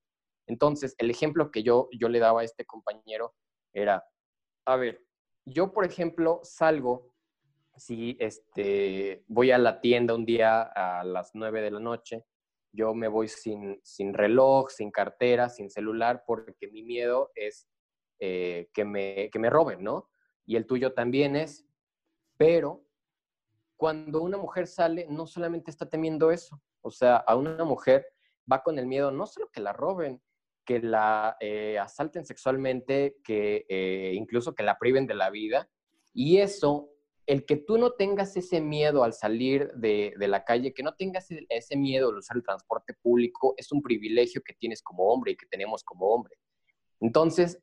[0.47, 3.35] Entonces, el ejemplo que yo, yo le daba a este compañero
[3.73, 4.03] era,
[4.65, 5.01] a ver,
[5.45, 7.13] yo, por ejemplo, salgo,
[7.77, 12.25] si este, voy a la tienda un día a las nueve de la noche,
[12.73, 17.67] yo me voy sin, sin reloj, sin cartera, sin celular, porque mi miedo es
[18.19, 20.10] eh, que, me, que me roben, ¿no?
[20.51, 21.65] Y el tuyo también es,
[22.35, 22.83] pero
[23.77, 28.05] cuando una mujer sale, no solamente está temiendo eso, o sea, a una mujer
[28.51, 30.21] va con el miedo no solo que la roben,
[30.65, 35.69] que la eh, asalten sexualmente, que eh, incluso que la priven de la vida.
[36.13, 36.89] Y eso,
[37.27, 40.95] el que tú no tengas ese miedo al salir de, de la calle, que no
[40.95, 45.05] tengas e, ese miedo al usar el transporte público, es un privilegio que tienes como
[45.13, 46.35] hombre y que tenemos como hombre.
[46.99, 47.57] Entonces,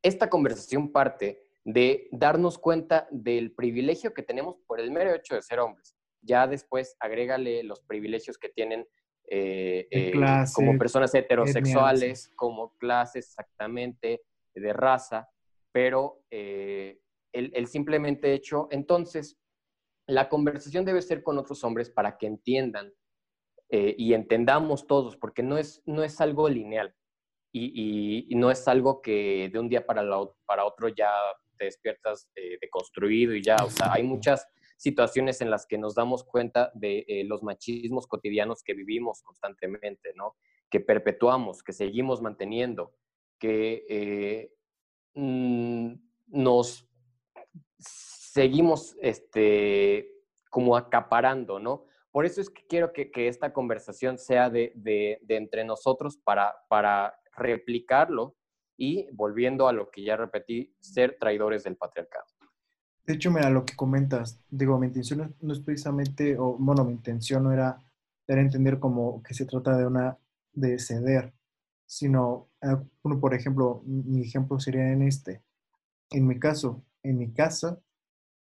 [0.00, 5.42] esta conversación parte de darnos cuenta del privilegio que tenemos por el mero hecho de
[5.42, 5.96] ser hombres.
[6.20, 8.86] Ya después agrégale los privilegios que tienen
[9.26, 10.12] eh, eh,
[10.54, 14.22] como personas heterosexuales, como clases exactamente,
[14.54, 15.28] de raza,
[15.72, 17.00] pero eh,
[17.32, 19.38] el, simplemente hecho, entonces,
[20.06, 22.92] la conversación debe ser con otros hombres para que entiendan
[23.70, 26.94] y entendamos todos, porque no es, no es algo lineal
[27.50, 30.04] y, no es algo que de un día para,
[30.46, 31.10] para otro ya
[31.56, 35.94] te despiertas eh, deconstruido y ya, o sea, hay muchas situaciones en las que nos
[35.94, 40.36] damos cuenta de eh, los machismos cotidianos que vivimos constantemente, ¿no?
[40.70, 42.94] Que perpetuamos, que seguimos manteniendo,
[43.38, 44.52] que eh,
[45.14, 46.88] nos
[47.78, 50.10] seguimos este,
[50.50, 51.86] como acaparando, ¿no?
[52.10, 56.16] Por eso es que quiero que, que esta conversación sea de, de, de, entre nosotros
[56.16, 58.36] para, para replicarlo
[58.76, 62.26] y volviendo a lo que ya repetí, ser traidores del patriarcado.
[63.06, 66.92] De hecho, mira, lo que comentas, digo, mi intención no es precisamente, o bueno, mi
[66.92, 67.78] intención no era
[68.26, 70.18] dar a entender como que se trata de una,
[70.52, 71.34] de ceder,
[71.86, 75.42] sino, eh, uno, por ejemplo, mi ejemplo sería en este.
[76.10, 77.78] En mi caso, en mi casa,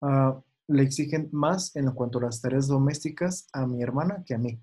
[0.02, 4.38] uh, le exigen más en cuanto a las tareas domésticas a mi hermana que a
[4.38, 4.60] mí.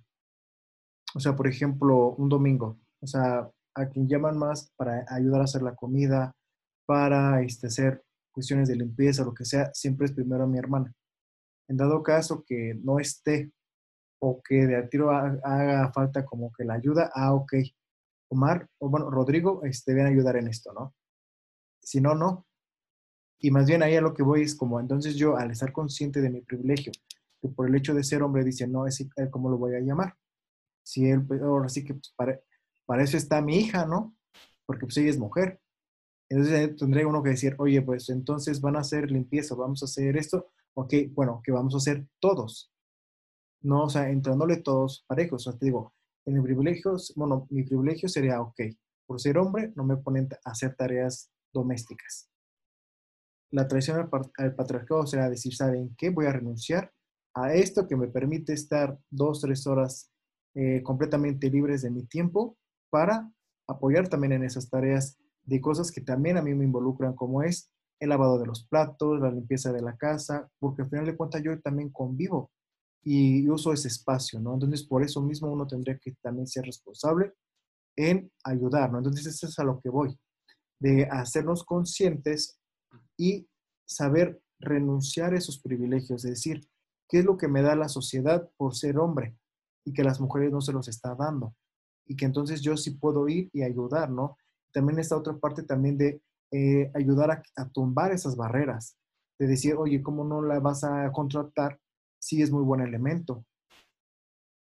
[1.14, 5.44] O sea, por ejemplo, un domingo, o sea, a quien llaman más para ayudar a
[5.44, 6.34] hacer la comida,
[6.86, 10.92] para este, hacer cuestiones de limpieza, lo que sea, siempre es primero a mi hermana.
[11.68, 13.52] En dado caso que no esté
[14.20, 17.54] o que de a tiro haga falta como que la ayuda, ah, ok,
[18.28, 20.94] Omar, o bueno, Rodrigo, este, ven a ayudar en esto, ¿no?
[21.82, 22.46] Si no, no.
[23.38, 26.20] Y más bien ahí a lo que voy es como, entonces yo al estar consciente
[26.20, 26.92] de mi privilegio,
[27.40, 29.80] que por el hecho de ser hombre dice, no, es él, ¿cómo lo voy a
[29.80, 30.16] llamar?
[30.82, 32.40] Si él, pues, ahora sí que pues, para,
[32.87, 34.16] para eso está mi hija, ¿no?
[34.64, 35.61] Porque pues ella es mujer.
[36.29, 40.16] Entonces tendría uno que decir, oye, pues entonces van a hacer limpieza, vamos a hacer
[40.16, 42.72] esto, ok, bueno, que vamos a hacer todos.
[43.62, 45.46] No, o sea, entrándole todos parejos.
[45.46, 45.94] O sea, te digo,
[46.25, 48.61] en mi privilegio, bueno, mi privilegio sería, ok,
[49.07, 52.31] por ser hombre no me ponen a hacer tareas domésticas.
[53.51, 56.11] La traición al, patriarcado será decir, ¿saben qué?
[56.11, 56.92] Voy a renunciar
[57.35, 60.11] a esto que me permite estar dos, tres horas
[60.55, 62.59] eh, completamente libres de mi tiempo
[62.90, 63.31] para
[63.68, 67.70] apoyar también en esas tareas de cosas que también a mí me involucran, como es
[68.01, 71.42] el lavado de los platos, la limpieza de la casa, porque al final de cuentas
[71.42, 72.51] yo también convivo
[73.03, 74.55] y uso ese espacio, ¿no?
[74.55, 77.33] Entonces, por eso mismo uno tendría que también ser responsable
[77.96, 78.99] en ayudar, ¿no?
[78.99, 80.18] Entonces, eso es a lo que voy,
[80.81, 82.59] de hacernos conscientes
[83.16, 83.49] y
[83.87, 86.61] saber renunciar a esos privilegios, es decir,
[87.09, 89.37] qué es lo que me da la sociedad por ser hombre
[89.85, 91.55] y que las mujeres no se los está dando
[92.07, 94.37] y que entonces yo sí puedo ir y ayudar, ¿no?
[94.73, 98.97] También esta otra parte también de eh, ayudar a, tumbar esas barreras,
[99.38, 101.81] de decir, oye, ¿cómo no la vas a contratar
[102.19, 103.45] si es muy buen elemento?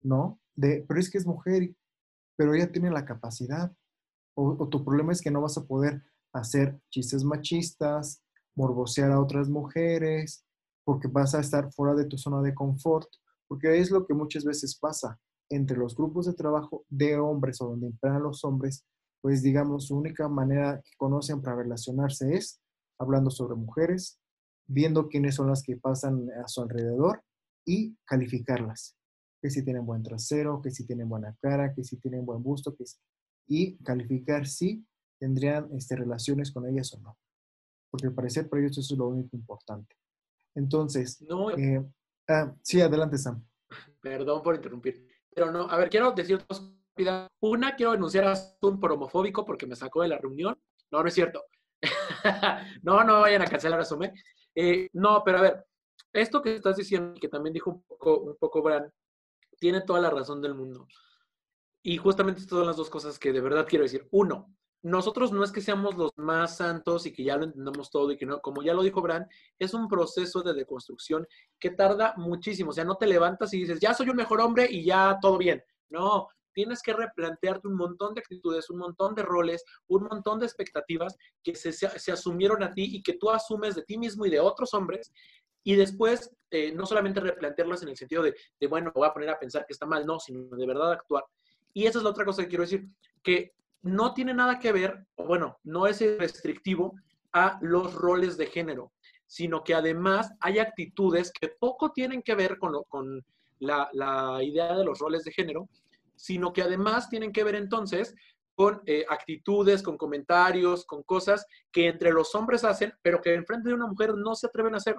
[0.03, 0.39] ¿No?
[0.55, 1.75] De, pero es que es mujer,
[2.37, 3.75] pero ella tiene la capacidad.
[4.37, 8.23] O, o tu problema es que no vas a poder hacer chistes machistas,
[8.57, 10.45] morbosear a otras mujeres,
[10.85, 13.09] porque vas a estar fuera de tu zona de confort,
[13.49, 15.19] porque es lo que muchas veces pasa
[15.51, 18.85] entre los grupos de trabajo de hombres o donde emplean los hombres,
[19.21, 22.61] pues digamos, su única manera que conocen para relacionarse es
[22.99, 24.21] hablando sobre mujeres,
[24.67, 27.23] viendo quiénes son las que pasan a su alrededor
[27.65, 28.97] y calificarlas.
[29.41, 32.75] que si tienen buen trasero, que si tienen buena cara, que si tienen buen busto,
[32.75, 32.85] que
[33.47, 34.87] y calificar si
[35.19, 37.19] tendrían este, relaciones con ellas o no.
[37.91, 39.95] Porque al parecer para ellos eso es lo único importante.
[40.55, 41.85] Entonces, no, eh,
[42.29, 43.45] ah, sí, adelante Sam.
[44.01, 45.07] Perdón por interrumpir.
[45.35, 46.73] Pero no, a ver, quiero decir dos
[47.41, 50.59] Una, quiero denunciar a Zoom por homofóbico porque me sacó de la reunión.
[50.91, 51.45] No, no es cierto.
[52.83, 54.05] no, no vayan a cancelar a.
[54.05, 54.13] ¿eh?
[54.55, 55.67] Eh, no, pero a ver,
[56.13, 58.93] esto que estás diciendo, que también dijo un poco, un poco Bran,
[59.59, 60.87] tiene toda la razón del mundo.
[61.83, 64.07] Y justamente estas son las dos cosas que de verdad quiero decir.
[64.11, 68.13] Uno, nosotros no es que seamos los más santos y que ya lo entendamos todo
[68.13, 69.27] y que no, como ya lo dijo Bran,
[69.59, 71.27] es un proceso de deconstrucción
[71.59, 72.69] que tarda muchísimo.
[72.69, 75.39] O sea, no te levantas y dices, ya soy un mejor hombre y ya todo
[75.39, 75.65] bien.
[75.89, 80.45] No, tienes que replantearte un montón de actitudes, un montón de roles, un montón de
[80.45, 84.31] expectativas que se, se, asumieron a ti y que tú asumes de ti mismo y
[84.31, 85.11] de otros hombres.
[85.63, 89.31] Y después, eh, no solamente replantearlas en el sentido de, de, bueno, voy a poner
[89.31, 91.25] a pensar que está mal, no, sino de verdad actuar.
[91.73, 92.87] Y esa es la otra cosa que quiero decir,
[93.23, 96.95] que no tiene nada que ver, bueno, no es restrictivo
[97.33, 98.93] a los roles de género,
[99.27, 103.25] sino que además hay actitudes que poco tienen que ver con, con
[103.61, 105.69] la, idea de los roles de género,
[106.17, 108.15] sino que además tienen que ver entonces
[108.55, 113.45] con eh, actitudes, con comentarios, con cosas que entre los hombres hacen, pero que en
[113.45, 114.97] frente de una mujer no se atreven a hacer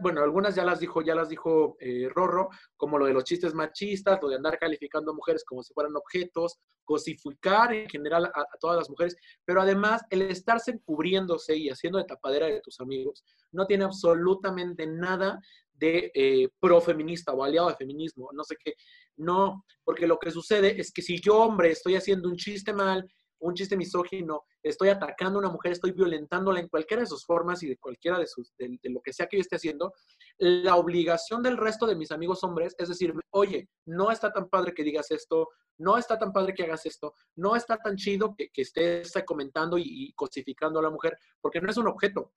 [0.00, 3.54] bueno, algunas ya las dijo, ya las dijo eh, Rorro, como lo de los chistes
[3.54, 8.44] machistas, lo de andar calificando a mujeres como si fueran objetos, cosificar en general a,
[8.60, 13.24] todas las mujeres, pero además el estarse encubriéndose y haciendo de tapadera de tus amigos
[13.50, 15.40] no tiene absolutamente nada
[15.72, 18.74] de eh, profeminista o aliado de feminismo, no sé qué,
[19.16, 23.04] no, porque lo que sucede es que si yo, hombre, estoy haciendo un chiste mal,
[23.44, 27.62] un chiste misógino, estoy atacando a una mujer, estoy violentándola en cualquiera de sus formas
[27.62, 29.92] y de cualquiera de, sus, de, lo que sea que yo esté haciendo,
[30.38, 34.72] la obligación del resto de mis amigos hombres es decirme, oye, no está tan padre
[34.72, 38.48] que digas esto, no está tan padre que hagas esto, no está tan chido que,
[38.48, 42.32] que estés comentando y, cosificando a la mujer, porque no es un objeto,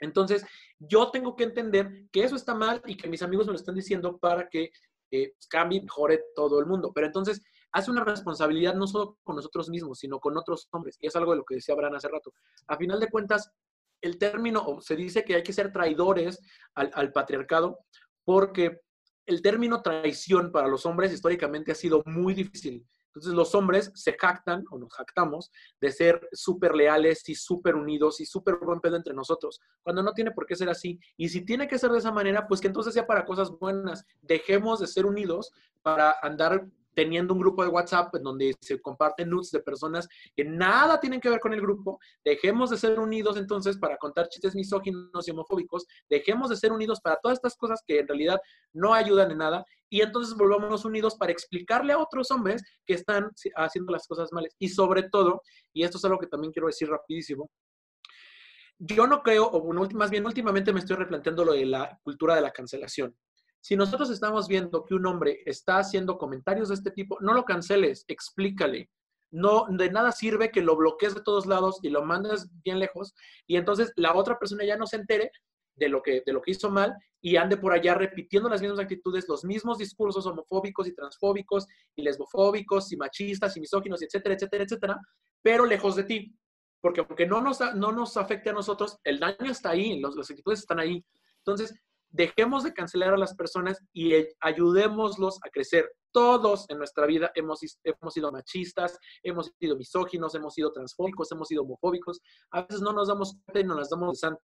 [0.00, 0.44] entonces,
[0.80, 3.76] yo tengo que entender que eso está mal y que mis amigos me lo están
[3.76, 4.72] diciendo para que
[5.12, 6.90] eh, cambie, mejore todo el mundo.
[6.92, 7.40] Pero entonces,
[7.72, 10.96] hace una responsabilidad no solo con nosotros mismos, sino con otros hombres.
[11.00, 12.32] Y es algo de lo que decía Abraham hace rato.
[12.66, 13.50] A final de cuentas,
[14.02, 16.40] el término, se dice que hay que ser traidores
[16.74, 17.78] al, patriarcado,
[18.24, 18.80] porque
[19.26, 22.86] el término traición para los hombres históricamente ha sido muy difícil.
[23.06, 28.20] Entonces los hombres se jactan o nos jactamos de ser súper leales y súper unidos
[28.20, 30.98] y súper buen pedo entre nosotros, cuando no tiene por qué ser así.
[31.16, 34.06] Y si tiene que ser de esa manera, pues que entonces sea para cosas buenas.
[34.22, 39.30] Dejemos de ser unidos para andar teniendo un grupo de WhatsApp en donde se comparten
[39.30, 43.36] nudes de personas que nada tienen que ver con el grupo, dejemos de ser unidos
[43.36, 47.80] entonces para contar chistes misóginos y homofóbicos, dejemos de ser unidos para todas estas cosas
[47.86, 48.40] que en realidad
[48.72, 53.30] no ayudan en nada y entonces volvámonos unidos para explicarle a otros hombres que están
[53.56, 54.56] haciendo las cosas males.
[54.58, 55.42] Y sobre todo,
[55.74, 57.50] y esto es algo que también quiero decir rapidísimo,
[58.78, 62.40] yo no creo, o más bien últimamente me estoy replanteando lo de la cultura de
[62.40, 63.14] la cancelación.
[63.62, 67.44] Si nosotros estamos viendo que un hombre está haciendo comentarios de este tipo, no lo
[67.44, 68.90] canceles, explícale.
[69.30, 73.14] No, de nada sirve que lo bloquees de todos lados y lo mandes bien lejos
[73.46, 75.30] y entonces la otra persona ya no se entere
[75.76, 78.80] de lo que, de lo que hizo mal y ande por allá repitiendo las mismas
[78.80, 84.64] actitudes, los mismos discursos homofóbicos y transfóbicos y lesbofóbicos y machistas y misóginos, etcétera, etcétera,
[84.64, 85.00] etcétera,
[85.40, 86.36] pero lejos de ti.
[86.80, 90.28] Porque aunque no nos, no nos afecte a nosotros, el daño está ahí, los, las
[90.28, 91.02] actitudes están ahí.
[91.38, 91.72] Entonces,
[92.12, 95.90] dejemos de cancelar a las personas y ayudémoslos a crecer.
[96.12, 101.48] Todos en nuestra vida hemos, hemos sido machistas, hemos sido misóginos, hemos sido transfóbicos, hemos
[101.48, 102.20] sido homofóbicos.
[102.50, 104.44] A veces no nos damos cuenta y no las damos de santos.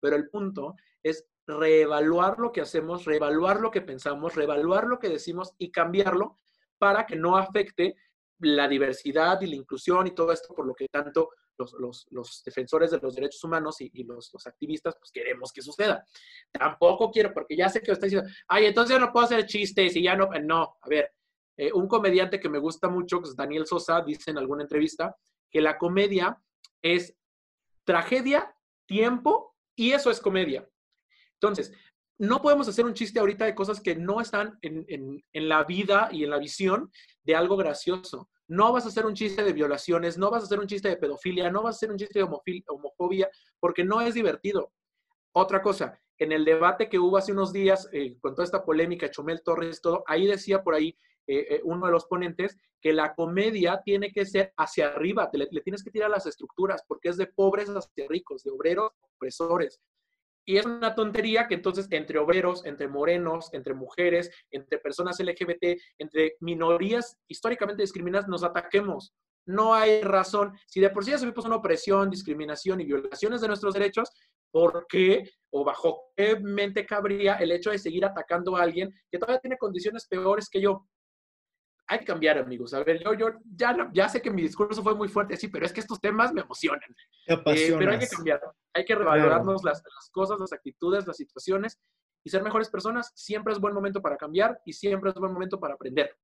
[0.00, 5.08] Pero el punto es reevaluar lo que hacemos, reevaluar lo que pensamos, reevaluar lo que
[5.08, 6.36] decimos y cambiarlo
[6.78, 7.96] para que no afecte
[8.40, 12.98] la diversidad y la inclusión y todo esto por lo que tanto los, defensores de
[12.98, 16.04] los derechos humanos y, los, activistas, pues queremos que suceda.
[16.52, 19.96] Tampoco quiero, porque ya sé que está diciendo, ay, entonces ya no puedo hacer chistes
[19.96, 21.12] y ya no, no, a ver,
[21.56, 25.16] eh, un comediante que me gusta mucho, que es Daniel Sosa, dice en alguna entrevista
[25.50, 26.40] que la comedia
[26.82, 27.16] es
[27.84, 28.54] tragedia,
[28.86, 30.68] tiempo, y eso es comedia.
[31.34, 31.72] Entonces,
[32.18, 34.84] no podemos hacer un chiste ahorita de cosas que no están en,
[35.32, 36.90] en, la vida y en la visión
[37.22, 38.28] de algo gracioso.
[38.48, 40.96] No vas a hacer un chiste de violaciones, no vas a hacer un chiste de
[40.96, 43.30] pedofilia, no vas a hacer un chiste de homofobia,
[43.60, 44.72] porque no es divertido.
[45.32, 49.10] Otra cosa, en el debate que hubo hace unos días, eh, con toda esta polémica,
[49.10, 50.96] Chomel Torres, todo, ahí decía por ahí
[51.26, 55.46] eh, eh, uno de los ponentes que la comedia tiene que ser hacia arriba, le,
[55.50, 59.80] le, tienes que tirar las estructuras, porque es de pobres hacia ricos, de obreros opresores.
[60.48, 65.78] Y es una tontería que entonces entre obreros, entre morenos, entre mujeres, entre personas LGBT,
[65.98, 69.12] entre minorías históricamente discriminadas, nos ataquemos.
[69.44, 70.58] No hay razón.
[70.66, 74.10] Si de por sí ya subimos una opresión, discriminación y violaciones de nuestros derechos,
[74.50, 79.18] ¿por qué o bajo qué mente cabría el hecho de seguir atacando a alguien que
[79.18, 80.88] todavía tiene condiciones peores que yo?
[81.88, 82.74] Hay que cambiar, amigos.
[82.74, 85.64] A ver, yo, yo ya, ya sé que mi discurso fue muy fuerte, sí, pero
[85.64, 86.88] es que estos temas me emocionan.
[87.26, 88.40] Eh, pero hay que cambiar,
[88.74, 91.78] hay que revalorarnos las, las, cosas, las actitudes, las situaciones
[92.22, 93.10] y ser mejores personas.
[93.14, 96.14] Siempre es buen momento para cambiar y siempre es buen momento para aprender.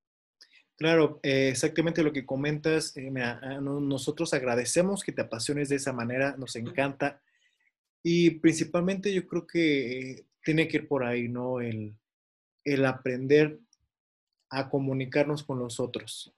[0.77, 2.95] Claro, eh, exactamente lo que comentas.
[2.97, 7.23] Eh, nosotros agradecemos que te apasiones de esa manera, nos encanta.
[8.03, 11.63] Y principalmente yo creo que tiene que ir por ahí, ¿no?
[11.63, 11.97] El,
[12.65, 13.61] el aprender
[14.55, 16.33] a comunicarnos con los otros.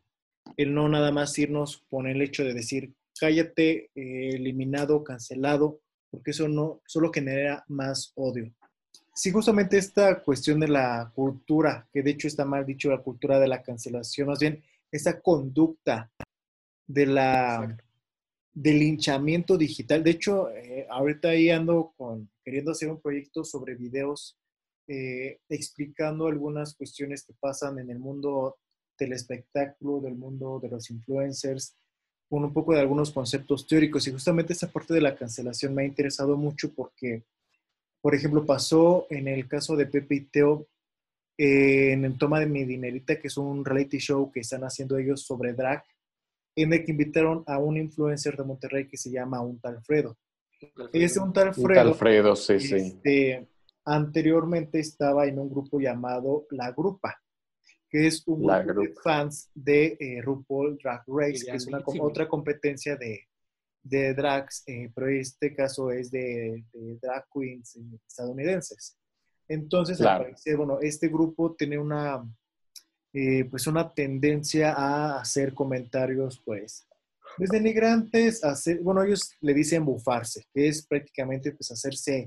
[0.56, 6.30] El no nada más irnos con el hecho de decir, cállate, eh, eliminado, cancelado, porque
[6.30, 8.52] eso no solo genera más odio.
[9.14, 13.38] Sí, justamente esta cuestión de la cultura, que de hecho está mal dicho la cultura
[13.40, 16.10] de la cancelación, más bien esa conducta
[16.86, 17.76] de la
[18.52, 20.02] del linchamiento digital.
[20.02, 24.38] De hecho, eh, ahorita ahí ando con, queriendo hacer un proyecto sobre videos
[24.89, 28.57] eh, explicando algunas cuestiones que pasan en el mundo
[28.99, 31.76] del espectáculo, del mundo de los influencers,
[32.28, 34.07] con un poco de algunos conceptos teóricos.
[34.07, 37.24] Y justamente esta parte de la cancelación me ha interesado mucho porque,
[38.01, 40.66] por ejemplo, pasó en el caso de Pepe y Teo,
[41.39, 44.97] eh, en el Toma de mi Dinerita, que es un reality show que están haciendo
[44.97, 45.84] ellos sobre drag,
[46.57, 50.16] en el que invitaron a un influencer de Monterrey que se llama Un Talfredo.
[50.93, 51.80] Ese Un Talfredo.
[51.80, 53.47] Alfredo, sí, sí este,
[53.87, 57.22] anteriormente estaba en un grupo llamado La Grupa,
[57.89, 62.28] que es un grupo de fans de eh, RuPaul Drag Race, que es una, otra
[62.28, 63.20] competencia de,
[63.82, 66.64] de drags, eh, pero este caso es de,
[67.01, 68.97] drag queens estadounidenses.
[69.49, 70.01] Entonces,
[70.57, 72.24] bueno, este grupo tiene una,
[73.12, 76.89] eh, pues una tendencia a hacer comentarios, pues,
[77.39, 82.26] desde denigrantes, a hacer, bueno, ellos le dicen bufarse, que es prácticamente, pues, hacerse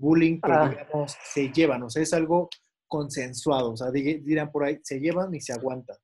[0.00, 0.68] bullying, pero ah.
[0.68, 2.48] digamos, se llevan, o sea, es algo
[2.88, 5.96] consensuado, o sea, dirán por ahí, se llevan y se aguantan.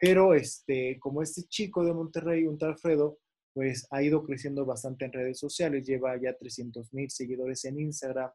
[0.00, 3.18] Pero, este, como este chico de Monterrey, un tal Alfredo,
[3.52, 8.30] pues ha ido creciendo bastante en redes sociales, lleva ya 300 mil seguidores en Instagram,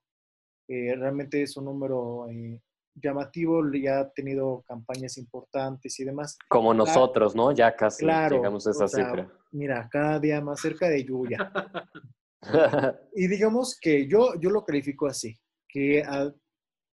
[0.67, 2.61] eh, realmente es un número eh,
[2.95, 6.37] llamativo, ya ha tenido campañas importantes y demás.
[6.47, 7.51] Como nosotros, ¿no?
[7.51, 9.31] Ya casi llegamos a esa cifra.
[9.51, 11.51] Mira, cada día más cerca de Yuya.
[13.15, 15.37] y digamos que yo, yo lo califico así,
[15.67, 16.03] que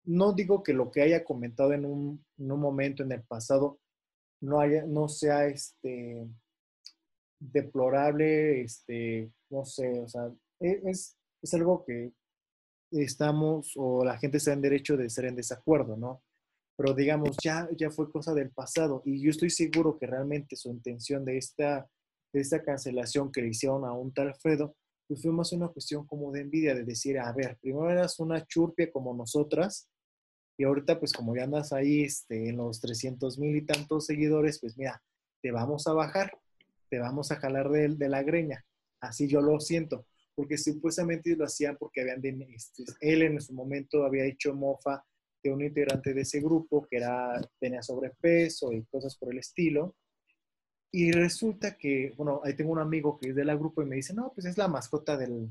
[0.06, 3.80] no digo que lo que haya comentado en un, momento en el pasado
[4.42, 6.28] no, haya, no sea este,
[7.40, 12.14] deplorable, este, no sé, o sea, e, es, es algo que
[12.92, 16.24] estamos o la gente está en derecho de ser en desacuerdo, ¿no?
[16.76, 20.70] Pero digamos, ya, ya fue cosa del pasado y yo estoy seguro que realmente su
[20.70, 21.88] intención de esta,
[22.34, 24.76] de esta cancelación que le hicieron a un tal Alfredo
[25.08, 28.46] pues fue más una cuestión como de envidia, de decir, a ver, primero eras una
[28.46, 29.90] churpia como nosotras,
[30.58, 34.60] y ahorita pues como ya andas ahí este, en los 300 mil y tantos seguidores,
[34.60, 35.02] pues mira,
[35.42, 36.32] te vamos a bajar,
[36.90, 38.64] te vamos a jalar de, de la greña.
[39.02, 44.04] Así yo lo siento, porque supuestamente lo hacían porque habían, este, él en su momento
[44.04, 45.04] había hecho mofa
[45.44, 49.96] de un integrante de ese grupo que era, tenía sobrepeso y cosas por el estilo.
[50.96, 53.96] Y resulta que, bueno, ahí tengo un amigo que es de la grupo y me
[53.96, 55.50] dice, no, pues es la mascota del,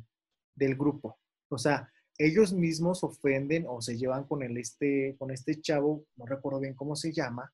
[0.54, 1.18] del grupo.
[1.48, 6.26] O sea, ellos mismos ofenden o se llevan con, el este, con este chavo, no
[6.26, 7.52] recuerdo bien cómo se llama,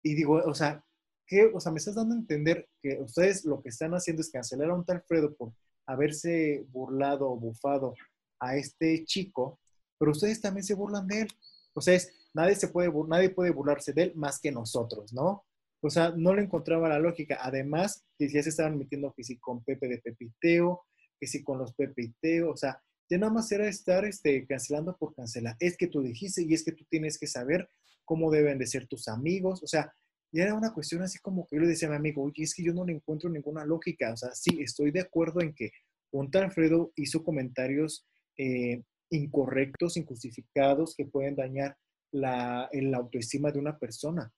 [0.00, 0.84] y digo, o sea,
[1.26, 1.50] ¿qué?
[1.52, 4.70] O sea, me estás dando a entender que ustedes lo que están haciendo es cancelar
[4.70, 5.52] a un tal Fredo por
[5.86, 7.94] haberse burlado o bufado
[8.38, 9.58] a este chico,
[9.98, 11.28] pero ustedes también se burlan de él.
[11.74, 15.47] O sea, es, nadie, se puede, nadie puede burlarse de él más que nosotros, ¿no?
[15.80, 17.38] O sea, no le encontraba la lógica.
[17.40, 20.82] Además, que ya se estaban metiendo que si con Pepe de Pepiteo,
[21.20, 25.14] que si con los Pepiteo, o sea, ya nada más era estar este, cancelando por
[25.14, 25.56] cancelar.
[25.60, 27.68] Es que tú dijiste y es que tú tienes que saber
[28.04, 29.62] cómo deben de ser tus amigos.
[29.62, 29.92] O sea,
[30.30, 32.54] ya era una cuestión así como que yo le decía a mi amigo, oye, es
[32.54, 34.12] que yo no le encuentro ninguna lógica.
[34.12, 35.70] O sea, sí, estoy de acuerdo en que
[36.10, 38.06] un tal Alfredo hizo comentarios
[38.36, 41.76] eh, incorrectos, injustificados, que pueden dañar
[42.10, 44.32] la, la autoestima de una persona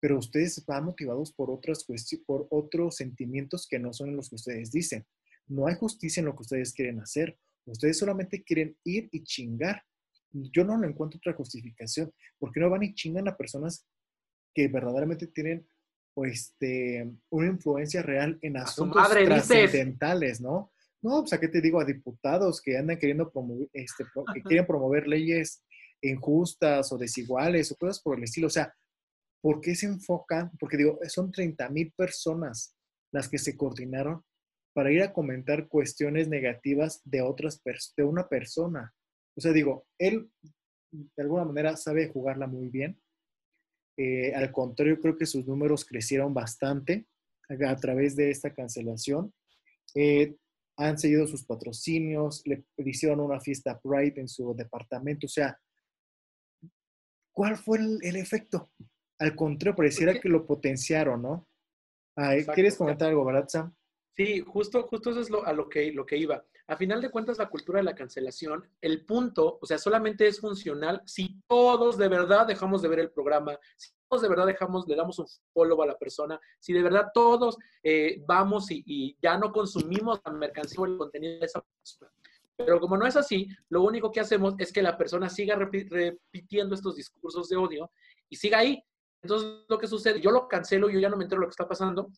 [0.00, 1.84] pero ustedes van motivados por otras
[2.26, 5.06] por otros sentimientos que no son los que ustedes dicen.
[5.46, 7.38] No hay justicia en lo que ustedes quieren hacer.
[7.64, 9.82] Ustedes solamente quieren ir y chingar.
[10.30, 12.12] Yo no encuentro otra justificación.
[12.38, 13.86] porque no van y chingan a personas
[14.54, 15.66] que verdaderamente tienen
[16.16, 20.72] este, una influencia real en asuntos trascendentales, ¿no?
[21.00, 24.66] No, pues a qué te digo, a diputados que andan queriendo promover, este, que quieren
[24.66, 25.62] promover leyes
[26.02, 28.48] injustas o desiguales o cosas por el estilo.
[28.48, 28.74] O sea,
[29.40, 30.50] ¿por qué se enfocan?
[30.58, 32.76] Porque digo, son 30 mil personas
[33.12, 34.22] las que se coordinaron
[34.74, 37.60] para ir a comentar cuestiones negativas de otras
[37.96, 38.94] de una persona.
[39.36, 40.30] O sea, digo, él
[40.90, 43.00] de alguna manera sabe jugarla muy bien.
[43.96, 47.06] Eh, al contrario, creo que sus números crecieron bastante
[47.48, 49.32] a, través de esta cancelación.
[49.94, 50.36] Eh,
[50.76, 55.26] han seguido sus patrocinios, le hicieron una fiesta Pride en su departamento.
[55.26, 55.58] O sea,
[57.32, 58.70] ¿cuál fue el, efecto?
[59.18, 61.48] Al contrario, pareciera que lo potenciaron, ¿no?
[62.54, 63.74] ¿Quieres comentar algo, verdad, Sam?
[64.16, 66.44] Sí, justo, justo eso es lo, a lo que, lo que iba.
[66.66, 70.40] A final de cuentas, la cultura de la cancelación, el punto, o sea, solamente es
[70.40, 74.86] funcional si todos de verdad dejamos de ver el programa, si todos de verdad dejamos,
[74.86, 79.38] le damos un follow a la persona, si de verdad todos eh, vamos y, ya
[79.38, 82.12] no consumimos la mercancía o el contenido de esa persona.
[82.54, 86.74] Pero como no es así, lo único que hacemos es que la persona siga repitiendo
[86.74, 87.90] estos discursos de odio
[88.28, 88.82] y siga ahí.
[89.22, 91.68] Entonces, lo que sucede, yo lo cancelo, yo ya no me entero lo que está
[91.68, 92.10] pasando,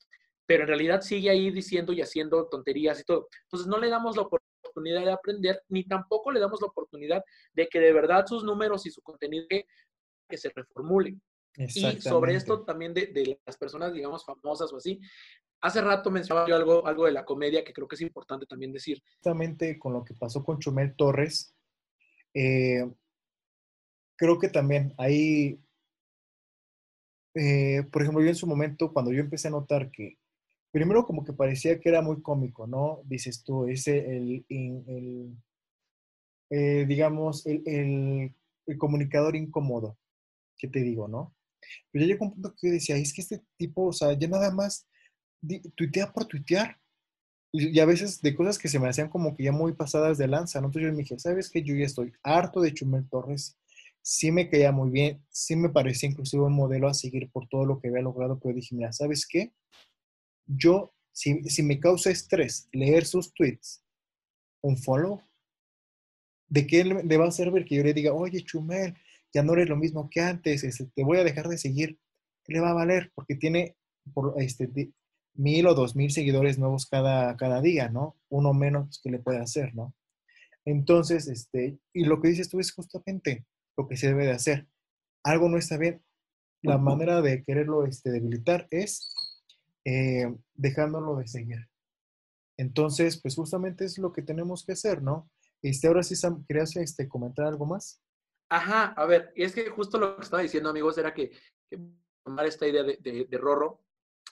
[0.46, 3.28] pero en realidad sigue ahí diciendo y haciendo tonterías y todo.
[3.44, 7.68] Entonces no le damos la oportunidad de aprender, ni tampoco le damos la oportunidad de
[7.68, 11.20] que de verdad sus números y su contenido que se reformulen.
[11.57, 15.01] Y sobre esto también de, las personas, digamos, famosas o así,
[15.61, 18.72] hace rato mencionaba yo algo, algo de la comedia que creo que es importante también
[18.72, 19.03] decir.
[19.16, 21.55] Justamente con lo que pasó con Chumel Torres,
[22.34, 22.88] eh,
[24.16, 25.59] creo que también ahí,
[27.43, 30.18] eh, por ejemplo, yo en su momento, cuando yo empecé a notar que
[30.70, 33.01] primero como que parecía que era muy cómico, ¿no?
[33.05, 34.45] Dices tú, ese, el,
[36.51, 38.34] eh, digamos, el,
[38.76, 39.99] comunicador incómodo,
[40.59, 41.34] ¿qué te digo, no?
[41.91, 44.28] Pero ya llegó un punto que yo decía, es que este tipo, o sea, ya
[44.28, 44.86] nada más
[45.76, 46.78] tuitea por tuitear.
[47.53, 50.28] Y, a veces de cosas que se me hacían como que ya muy pasadas de
[50.28, 50.59] lanza.
[50.59, 51.62] Entonces yo me dije, ¿sabes qué?
[51.62, 53.59] Yo ya estoy harto de Chumel Torres.
[54.03, 57.64] Sí me caía muy bien, sí me parecía inclusive un modelo a seguir por todo
[57.66, 59.53] lo que había logrado, pero dije, mira, ¿sabes qué?
[60.57, 63.84] yo, si, me causa estrés leer sus tweets,
[64.62, 65.22] un follow,
[66.48, 68.94] ¿de qué le va a servir que yo le diga, oye, Chumel,
[69.32, 71.98] ya no eres lo mismo que antes, este, te voy a dejar de seguir?
[72.44, 73.12] ¿Qué le va a valer?
[73.14, 73.76] Porque tiene
[74.12, 74.68] por, este,
[75.34, 78.16] mil o dos mil seguidores nuevos cada, cada día, ¿no?
[78.28, 79.94] Uno menos que le puede hacer, ¿no?
[80.64, 83.46] Entonces, este, y lo que dices tú es justamente
[83.81, 84.66] lo que se debe de hacer.
[85.24, 86.03] Algo no está bien.
[86.62, 89.14] La manera de quererlo este, debilitar es
[89.87, 91.68] eh, dejándolo de seguir.
[92.59, 95.31] Entonces, pues justamente es lo que tenemos que hacer, ¿no?
[95.62, 98.03] Este, ahora sí, Sam, ¿querías este, comentar algo más?
[98.51, 101.31] Ajá, a ver, y es que justo lo que estaba diciendo, amigos, era que,
[102.22, 103.81] tomar esta idea de, de, de Rorro,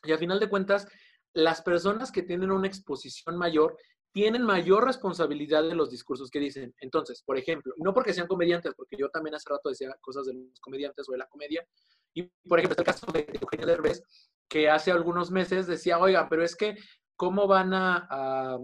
[0.04, 0.86] y al final de cuentas,
[1.32, 3.78] las personas que tienen una exposición mayor
[4.12, 6.74] tienen mayor responsabilidad de los discursos que dicen.
[6.80, 10.34] Entonces, por ejemplo, no porque sean comediantes, porque yo también hace rato decía cosas de
[10.34, 11.66] los comediantes o de la comedia,
[12.14, 14.02] y por ejemplo, está el caso de Eugenio Derbez,
[14.48, 16.76] que hace algunos meses decía, oiga, pero es que,
[17.16, 18.58] ¿cómo van a,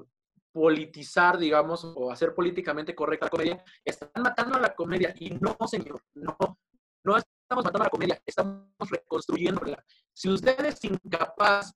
[0.52, 3.64] politizar, digamos, o hacer políticamente correcta la comedia?
[3.84, 5.12] Están matando a la comedia.
[5.18, 6.36] Y no, señor, no,
[7.04, 9.84] no estamos matando a la comedia, estamos reconstruyéndola.
[10.12, 11.72] Si usted es incapaz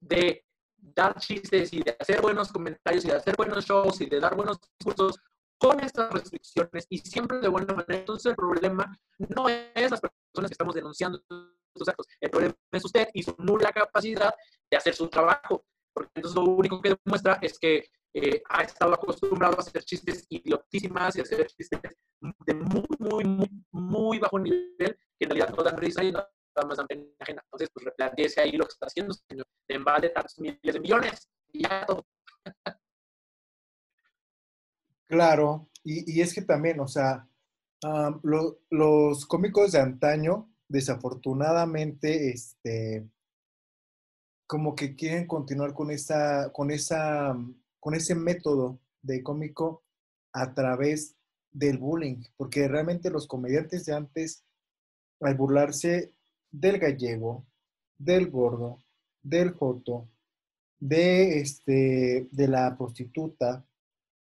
[0.00, 0.45] de
[0.94, 4.34] dar chistes y de hacer buenos comentarios y de hacer buenos shows y de dar
[4.34, 5.18] buenos discursos
[5.58, 10.50] con estas restricciones y siempre de buena manera, entonces el problema no es las personas
[10.50, 11.22] que estamos denunciando
[11.86, 12.06] actos.
[12.20, 14.34] El problema es usted y su nula capacidad
[14.70, 15.64] de hacer su trabajo.
[15.92, 20.26] Porque entonces lo único que demuestra es que eh, ha estado acostumbrado a hacer chistes
[20.28, 21.80] idiotísimas y a hacer chistes
[22.46, 26.30] de muy, muy, muy, muy bajo nivel, que en realidad no dan risa y nada
[26.64, 27.42] más dan pena ajena.
[27.44, 29.46] Entonces, pues replanteese ahí lo que está haciendo, señor.
[29.68, 32.06] En vale tantos miles de millones y ya todo.
[35.08, 37.28] Claro, y, y, es que también, o sea,
[38.22, 43.08] los cómicos de antaño desafortunadamente, este,
[44.46, 47.36] como que quieren continuar con esa, con esa,
[47.80, 49.84] con ese método de cómico
[50.32, 51.16] a través
[51.52, 54.44] del bullying, porque realmente los comediantes de antes,
[55.20, 56.12] al burlarse
[56.60, 57.46] del gallego,
[57.98, 58.78] del gordo,
[59.22, 60.08] del joto,
[60.78, 63.66] de, este, de la prostituta,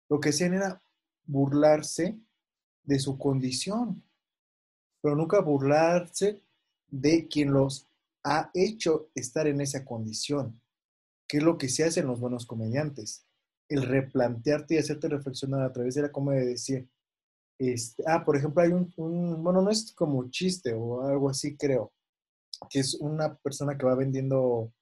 [0.08, 0.82] lo que hacían era
[1.26, 2.18] burlarse
[2.82, 4.02] de su condición,
[5.02, 6.42] pero nunca burlarse
[6.88, 7.88] de quien los
[8.22, 10.60] ha hecho estar en esa condición,
[11.28, 13.26] que es lo que se hace en los buenos comediantes,
[13.68, 16.88] el replantearte y hacerte reflexionar a través de la comedia, decir,
[17.58, 21.92] este, ah, por ejemplo, hay un, bueno, no es como chiste o algo así, creo,
[22.70, 24.72] que es una persona que va vendiendo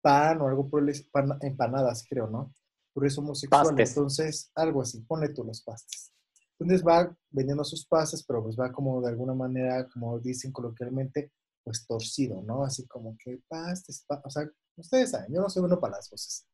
[0.00, 0.94] pan o algo por el,
[1.42, 2.52] empanadas, creo, ¿no?
[2.98, 3.66] pero es homosexual.
[3.66, 3.90] Pastes.
[3.90, 6.12] Entonces, algo así, ponle tú los pastes.
[6.58, 11.30] Entonces va vendiendo sus pastes, pero pues va como de alguna manera, como dicen coloquialmente,
[11.62, 12.64] pues torcido, ¿no?
[12.64, 16.08] Así como que pastes, pa- o sea, ustedes saben, yo no soy bueno para las
[16.08, 16.46] cosas.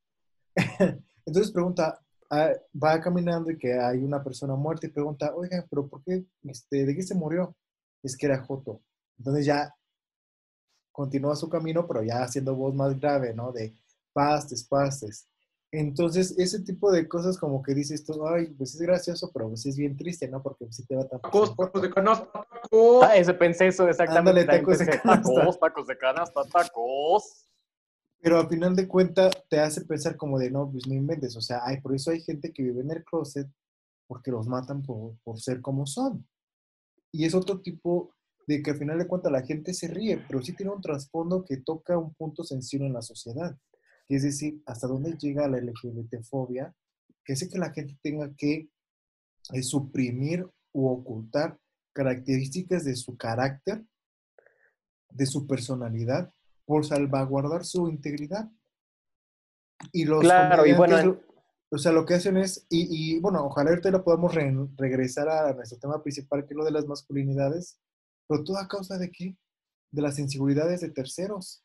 [1.25, 1.99] Entonces pregunta,
[2.31, 2.51] ah,
[2.83, 6.27] va caminando y que hay una persona muerta y pregunta, oiga, pero ¿por qué?
[6.43, 7.57] Este, ¿De qué se murió?
[8.03, 8.83] Es que era Joto.
[9.17, 9.75] Entonces ya
[10.95, 13.51] continúa su camino, pero ya haciendo voz más grave, ¿no?
[13.51, 13.75] De
[14.13, 15.27] pastes, pastes.
[15.73, 19.67] Entonces, ese tipo de cosas como que dices tú, ay, pues es gracioso, pero pues
[19.67, 20.41] es bien triste, ¿no?
[20.41, 23.03] Porque si te va tan Tacos, tacos de canasta, tacos.
[23.03, 24.43] Ah, ese pensé eso exactamente.
[24.43, 25.35] Ándale, tacos de canasta.
[25.35, 27.49] Tacos, tacos de canasta, tacos.
[28.21, 31.37] Pero al final de cuentas te hace pensar como de, no, pues no inventes.
[31.37, 33.49] O sea, ay, por eso hay gente que vive en el closet
[34.07, 36.25] porque los matan por, por ser como son.
[37.11, 38.15] Y es otro tipo
[38.47, 41.45] de que al final de cuentas la gente se ríe, pero sí tiene un trasfondo
[41.45, 43.57] que toca un punto sensible en la sociedad.
[44.09, 46.75] Es decir, hasta dónde llega la LGBTfobia,
[47.25, 48.69] que hace que la gente tenga que
[49.53, 51.59] eh, suprimir u ocultar
[51.95, 53.85] características de su carácter,
[55.11, 56.33] de su personalidad,
[56.67, 58.51] por salvaguardar su integridad.
[59.93, 61.21] Y los Claro, y bueno,
[61.71, 65.29] o sea, lo que hacen es, y, y, bueno, ojalá ahorita lo podamos re- regresar
[65.29, 67.79] a nuestro tema principal, que es lo de las masculinidades,
[68.27, 69.37] pero todo a causa de qué?
[69.93, 71.63] De las inseguridades de terceros.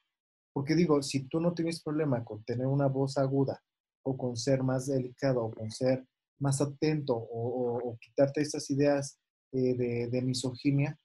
[0.53, 3.61] Porque digo, si tú no tienes problema con tener una voz aguda,
[4.03, 6.05] o con ser más delicado, o con ser
[6.39, 9.19] más atento, o, o- o quitarte estas ideas
[9.51, 10.97] eh, de, de misoginia,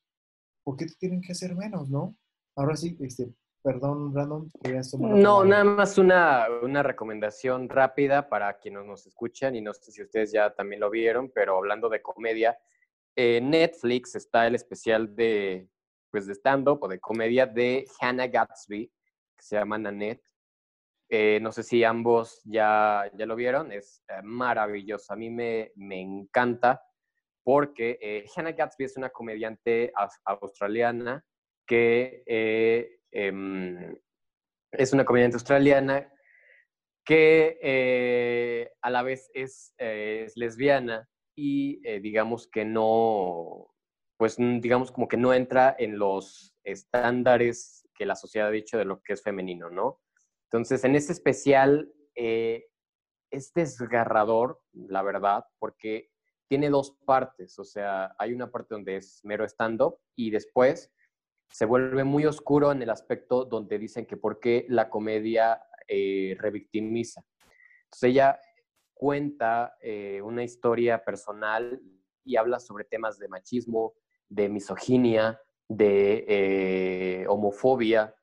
[0.65, 2.17] ¿por qué te tienen que hacer menos, no?
[2.57, 3.33] Ahora sí, este,
[3.63, 4.51] perdón, Brandon,
[4.99, 5.49] No, palabra.
[5.49, 10.33] nada más una, una recomendación rápida para quienes nos escuchan y no sé si ustedes
[10.33, 12.57] ya también lo vieron, pero hablando de comedia,
[13.17, 15.69] en Netflix está el especial de,
[16.11, 18.87] pues, de stand-up o de comedia de Hannah Gatsby,
[19.37, 20.25] que se llama Nanette.
[21.09, 25.71] Eh, no sé si ambos ya, ya lo vieron, es eh, maravilloso, a mí me,
[25.77, 26.83] me encanta
[27.45, 31.23] porque eh, Hannah Gatsby es una comediante aus- australiana
[31.67, 33.97] que eh, em,
[34.73, 36.11] es una comediante australiana
[37.05, 43.74] que eh, a la vez eh, es lesbiana y eh, digamos que no,
[44.16, 48.85] pues digamos como que no entra en los estándares que la sociedad ha dicho de
[48.85, 50.01] lo que es femenino, ¿no?
[50.45, 52.66] Entonces, en este especial eh,
[53.30, 56.11] es desgarrador, la verdad, porque
[56.49, 60.93] tiene dos partes, o sea, hay una parte donde es mero stand-up y después
[61.51, 66.37] se vuelve muy oscuro en el aspecto donde dicen que por qué la comedia eh,
[66.39, 67.24] revictimiza.
[67.85, 68.41] Entonces ella
[68.95, 71.80] cuenta eh, una historia personal
[72.24, 73.95] y habla sobre temas de machismo,
[74.28, 78.14] de misoginia, de eh, homofobia,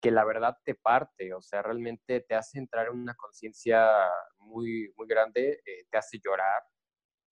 [0.00, 3.90] que la verdad te parte, o sea, realmente te hace entrar en una conciencia
[4.38, 6.62] muy, muy grande, eh, te hace llorar.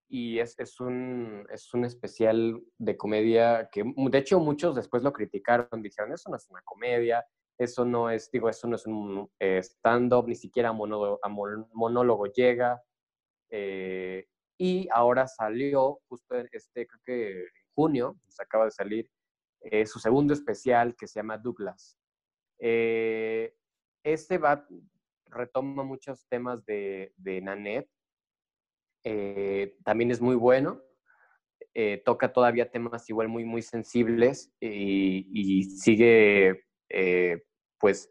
[0.09, 5.13] Y es, es, un, es un especial de comedia que, de hecho, muchos después lo
[5.13, 7.25] criticaron, dijeron, eso no es una comedia,
[7.59, 12.83] eso no es, digo, eso no es un eh, stand-up, ni siquiera monólogo, llega.
[13.51, 14.27] Eh,
[14.59, 19.11] y ahora salió, justo este, creo que en junio, se acaba de salir,
[19.61, 21.99] eh, su segundo especial que se llama Douglas.
[22.59, 23.55] Eh,
[24.03, 24.67] este va,
[25.27, 27.91] retoma muchos temas de, Nanette.
[29.85, 30.83] También es muy bueno.
[32.05, 37.43] Toca todavía temas igual muy, muy sensibles y sigue, eh,
[37.79, 38.11] pues,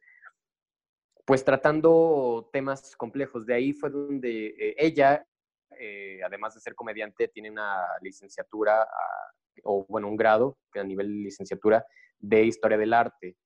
[1.25, 3.45] pues tratando temas complejos.
[3.45, 5.25] De ahí fue donde eh, ella,
[5.79, 9.31] eh, además de ser comediante, tiene una licenciatura, ah,
[9.63, 11.85] o bueno, un grado a nivel de licenciatura
[12.19, 13.37] de historia del arte.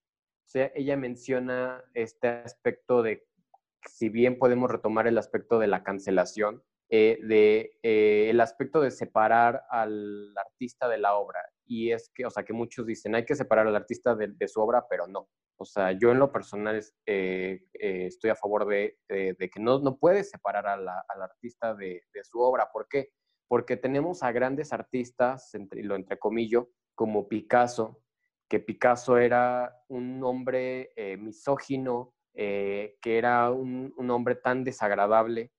[0.46, 3.26] O sea, ella menciona este aspecto de,
[3.88, 10.34] si bien podemos retomar el aspecto de la cancelación, de el aspecto de separar al
[10.38, 11.40] artista de la obra.
[11.66, 14.62] Y es que, o sea, que muchos dicen, hay que separar al artista de, su
[14.62, 15.28] obra, pero no.
[15.58, 19.98] O sea, yo en lo personal eh, eh, estoy a favor de, que no, no
[19.98, 22.70] puedes separar al artista de, su obra.
[22.72, 23.10] ¿Por qué?
[23.48, 28.02] Porque tenemos a grandes artistas, entre, lo entrecomillo, como Picasso,
[28.48, 35.54] que Picasso era un hombre eh, misógino, que era un, un, hombre tan desagradable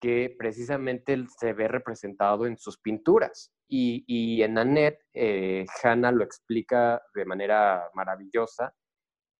[0.00, 3.52] que precisamente se ve representado en sus pinturas.
[3.74, 8.74] Y, en Annette, eh, Hannah lo explica de manera maravillosa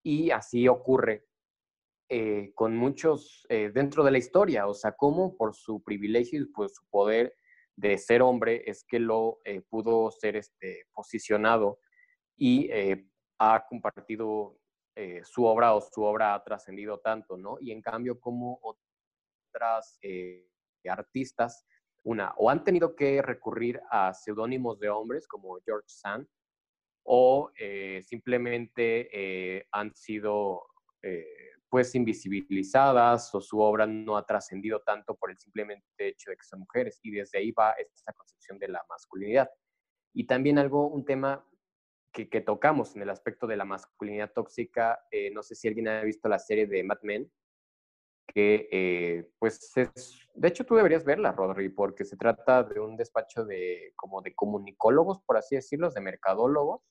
[0.03, 1.27] y así ocurre
[2.09, 6.45] eh, con muchos eh, dentro de la historia, o sea, cómo por su privilegio y
[6.45, 7.35] por su poder
[7.77, 11.81] de ser hombre es que lo eh, pudo ser este, posicionado
[12.37, 12.71] y
[13.39, 14.59] ha compartido
[15.25, 17.57] su obra o su obra ha trascendido tanto, ¿no?
[17.61, 19.99] Y en cambio, como otras,
[20.87, 21.65] artistas,
[22.05, 26.27] una, o han tenido que recurrir a seudónimos de hombres como George Sand,
[27.05, 30.63] o eh, simplemente eh, han sido
[31.03, 31.27] eh,
[31.69, 36.45] pues invisibilizadas o su obra no ha trascendido tanto por el simplemente hecho de que
[36.45, 39.51] son mujeres y desde ahí va esta concepción de la masculinidad.
[40.15, 41.45] Y también algo, un tema
[42.13, 45.01] que, que tocamos en el aspecto de la masculinidad tóxica,
[45.33, 47.33] no sé si alguien ha visto la serie de Mad Men,
[48.27, 52.97] que eh, pues es, de hecho tú deberías verla, Rodri, porque se trata de un
[52.97, 56.83] despacho de como de comunicólogos, por así decirlo, de mercadólogos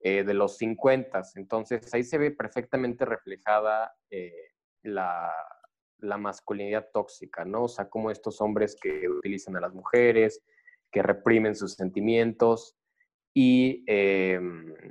[0.00, 1.22] eh, de los 50.
[1.36, 4.50] Entonces ahí se ve perfectamente reflejada eh,
[4.82, 5.32] la,
[5.98, 7.64] la, masculinidad tóxica, ¿no?
[7.64, 10.42] O sea, como estos hombres que utilizan a las mujeres,
[10.90, 12.76] que reprimen sus sentimientos.
[13.36, 13.84] Y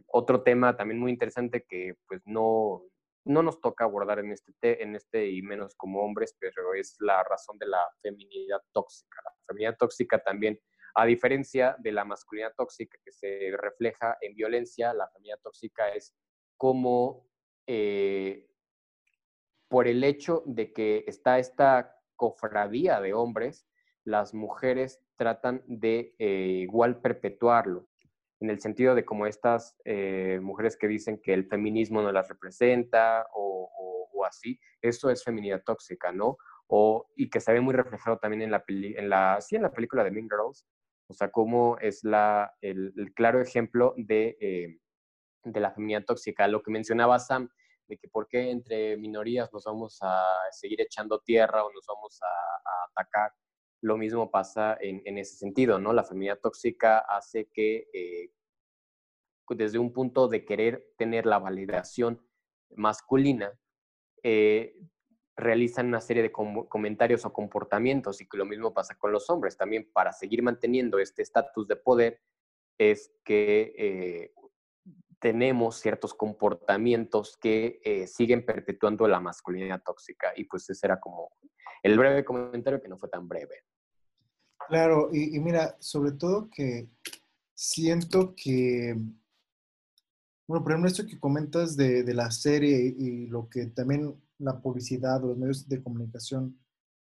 [0.08, 2.84] otro tema también muy interesante que pues no,
[3.26, 7.24] no nos toca abordar en este, en este y menos como hombres, pero es la
[7.24, 9.22] razón de la feminidad tóxica.
[9.24, 10.60] La feminidad tóxica también,
[10.96, 16.14] a diferencia de la masculinidad tóxica que se refleja en violencia, la feminidad tóxica es
[16.58, 17.30] como
[17.66, 18.48] eh,
[19.70, 23.68] por el hecho de que está esta cofradía de hombres,
[24.04, 27.88] las mujeres tratan de eh, igual perpetuarlo
[28.40, 32.28] en el sentido de como estas eh, mujeres que dicen que el feminismo no las
[32.28, 33.70] representa o,
[34.26, 36.38] así, eso es feminidad tóxica, ¿no?
[36.68, 39.72] O, y que se ve muy reflejado también en la, en la, sí, en la
[39.74, 40.66] película de Mean Girls,
[41.08, 44.80] o sea, cómo es la, el, claro ejemplo de, eh,
[45.44, 47.50] de la feminidad tóxica, lo que mencionaba Sam,
[47.88, 52.18] de que por qué entre minorías nos vamos a seguir echando tierra o nos vamos
[52.22, 53.32] a atacar
[53.84, 55.92] lo mismo pasa en, ese sentido, ¿no?
[55.92, 58.32] La feminidad tóxica hace que eh,
[59.50, 62.26] desde un punto de querer tener la validación
[62.78, 63.52] masculina,
[64.24, 64.74] eh,
[65.36, 69.58] realizan una serie de comentarios o comportamientos y que lo mismo pasa con los hombres.
[69.58, 72.22] También para seguir manteniendo este estatus de poder
[72.78, 74.34] es que eh,
[75.20, 80.32] tenemos ciertos comportamientos que siguen perpetuando la masculinidad tóxica.
[80.38, 81.36] Y pues ese era como
[81.82, 83.66] el breve comentario que no fue tan breve.
[84.68, 86.88] Claro, y, mira, sobre todo que
[87.54, 88.96] siento que,
[90.48, 95.22] bueno, por ejemplo, esto que comentas de, la serie y lo que también la publicidad
[95.22, 96.58] los medios de comunicación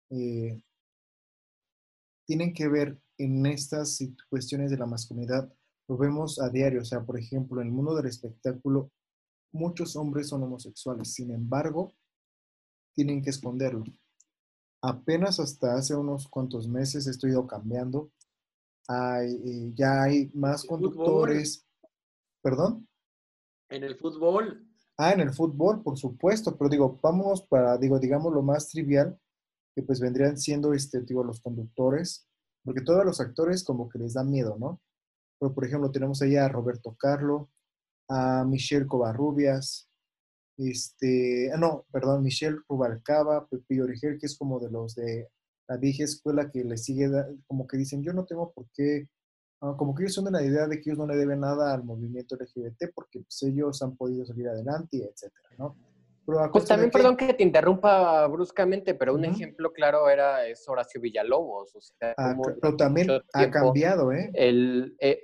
[0.10, 0.60] eh,
[2.26, 4.00] tienen que ver en estas
[4.30, 5.52] cuestiones de la masculinidad,
[5.88, 6.82] lo vemos a diario.
[6.82, 8.92] O sea, por ejemplo, en el mundo del espectáculo,
[9.52, 11.94] muchos hombres son homosexuales, sin embargo,
[12.94, 13.84] tienen que esconderlo
[14.82, 18.12] apenas hasta hace unos cuantos meses esto ha ido cambiando.
[18.88, 21.66] Hay, eh, ya hay más conductores.
[22.42, 22.88] ¿Perdón?
[23.70, 24.68] En el fútbol.
[24.98, 29.20] Ah, en el fútbol, por supuesto, pero digo, vamos para, digo, digamos lo más trivial,
[29.76, 32.28] que pues vendrían siendo, este, digo, los conductores,
[32.64, 34.82] porque todos los actores como que les da miedo, ¿no?
[35.40, 37.50] Pero, por ejemplo, tenemos ahí a Roberto Carlo,
[38.10, 39.90] a Michelle Covarrubias,
[40.70, 45.28] este, ah, no, perdón, Michelle Rubalcaba, Pepillo Origel, que es como de los de
[45.68, 47.10] la vieja escuela que le sigue,
[47.48, 49.08] como que dicen, yo no tengo por qué,
[49.62, 51.74] ah, como que ellos son de la idea de que ellos no le deben nada
[51.74, 55.76] al movimiento LGBT porque pues, ellos han podido salir adelante, etcétera, ¿no?
[56.52, 61.76] pues también, perdón que te interrumpa bruscamente, pero un ejemplo claro era es Horacio Villalobos.
[61.76, 64.30] O sea, ah, pero también ha cambiado, ¿eh?
[64.34, 65.20] El, eh,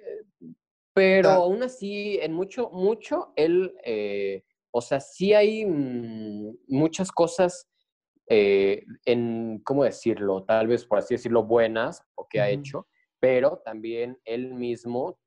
[0.93, 7.68] pero aún así, en mucho, mucho, él eh, o sea, sí hay mm, muchas cosas
[8.30, 10.43] eh, en, ¿cómo decirlo?
[10.43, 12.88] Tal vez, por así decirlo, buenas o que ha hecho,
[13.20, 15.18] pero también él mismo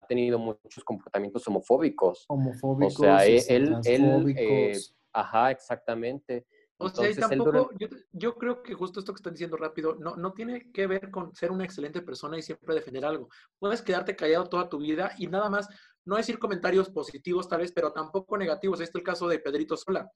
[0.00, 2.24] ha tenido muchos comportamientos homofóbicos.
[2.28, 2.98] Homofóbicos.
[2.98, 4.76] O sea, e, él, él eh,
[5.12, 6.46] ajá, exactamente.
[6.80, 7.70] O sea, tampoco,
[8.12, 11.34] yo, creo que justo esto que están diciendo rápido, no, no tiene que ver con
[11.34, 13.28] ser una excelente persona y siempre defender algo.
[13.58, 15.68] Puedes quedarte callado toda tu vida y nada más
[16.04, 18.80] no decir comentarios positivos tal vez, pero tampoco negativos.
[18.80, 20.10] Este es el caso de Pedrito Sola,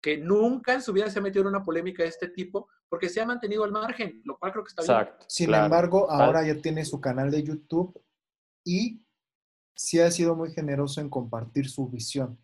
[0.00, 3.08] que nunca en su vida se ha metido en una polémica de este tipo porque
[3.08, 5.30] se ha mantenido al margen, lo cual creo que está Exacto, bien.
[5.30, 8.00] Sin embargo, ahora ya tiene su canal de YouTube
[8.64, 9.02] y
[9.74, 12.38] sí ha sido muy generoso en compartir su visión.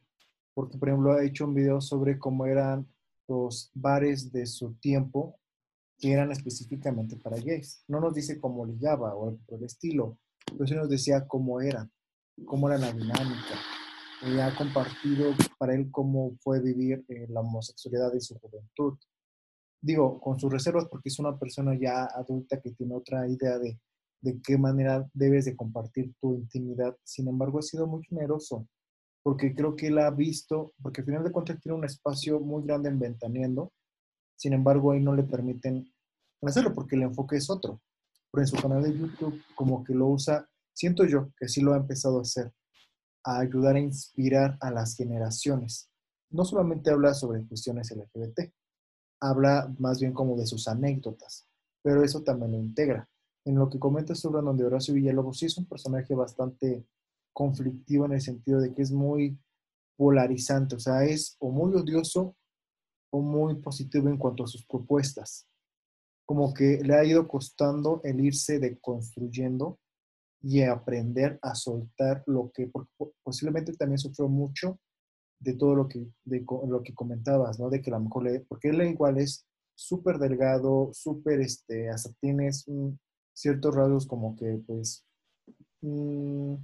[0.54, 2.86] Porque, por ejemplo, ha hecho un video sobre cómo eran
[3.26, 5.38] los bares de su tiempo
[5.98, 7.84] que eran específicamente para gays.
[7.88, 11.90] No nos dice cómo ligaba o por el estilo, pero sí nos decía cómo eran
[12.44, 13.54] cómo era la dinámica.
[14.22, 18.98] Y ha compartido para él cómo fue vivir eh, la homosexualidad en su juventud.
[19.80, 23.80] Digo, con sus reservas, porque es una persona ya adulta que tiene otra idea de,
[24.20, 26.96] de qué manera debes de compartir tu intimidad.
[27.02, 28.68] Sin embargo, ha sido muy generoso,
[29.24, 32.64] porque creo que él ha visto, porque al final de cuentas tiene un espacio muy
[32.64, 33.72] grande en Ventaneando,
[34.42, 35.92] sin embargo, ahí no le permiten
[36.42, 37.80] hacerlo porque el enfoque es otro.
[38.32, 41.74] Pero en su canal de YouTube como que lo usa, siento yo que sí lo
[41.74, 42.52] ha empezado a hacer,
[43.24, 45.90] a ayudar a inspirar a las generaciones.
[46.30, 48.52] No solamente habla sobre cuestiones LGBT,
[49.20, 51.46] habla más bien como de sus anécdotas,
[51.82, 53.08] pero eso también lo integra.
[53.44, 56.86] En lo que comenta sobre donde Horacio Villalobos sí es un personaje bastante
[57.32, 59.38] conflictivo en el sentido de que es muy
[59.96, 62.36] polarizante, o sea, es o muy odioso
[63.12, 65.46] o muy positivo en cuanto a sus propuestas.
[66.24, 69.78] Como que le ha ido costando el irse deconstruyendo
[70.42, 72.70] y aprender a soltar lo que
[73.22, 74.78] posiblemente también sufrió mucho
[75.38, 77.70] de todo lo que, de, lo que comentabas, ¿no?
[77.70, 82.10] De que a lo mejor le, porque él igual es súper delgado, súper, este, hasta
[82.20, 82.64] tienes
[83.32, 85.04] ciertos rasgos como que, pues,
[85.80, 86.54] mmm,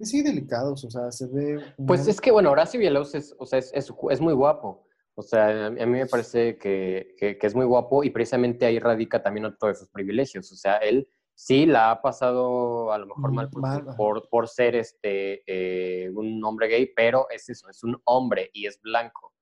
[0.00, 1.60] sí, delicados, o sea, se ve...
[1.86, 4.86] Pues es que, bueno, Horacio Villalobos es, o sea, es, es, muy guapo.
[5.14, 8.78] O sea, a mí me parece que, que, que, es muy guapo y precisamente ahí
[8.78, 10.52] radica también otro de sus privilegios.
[10.52, 13.50] O sea, él sí la ha pasado a lo mejor mal
[13.96, 18.66] por, por, ser este, eh, un hombre gay, pero es eso, es un hombre y
[18.66, 19.34] es blanco.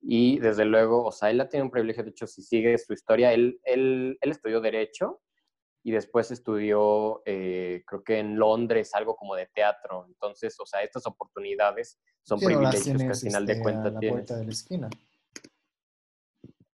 [0.00, 2.92] Y desde luego, o sea, él ha tenido un privilegio, de hecho, si sigue su
[2.92, 5.20] historia, él, él, él estudió Derecho
[5.84, 10.06] y después estudió, eh, creo que en Londres, algo como de teatro.
[10.08, 14.26] Entonces, o sea, estas oportunidades son privilegios que al final de este, cuentas tienes.
[14.26, 14.90] de la esquina.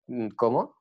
[0.07, 0.78] Mm, ¿Cómo?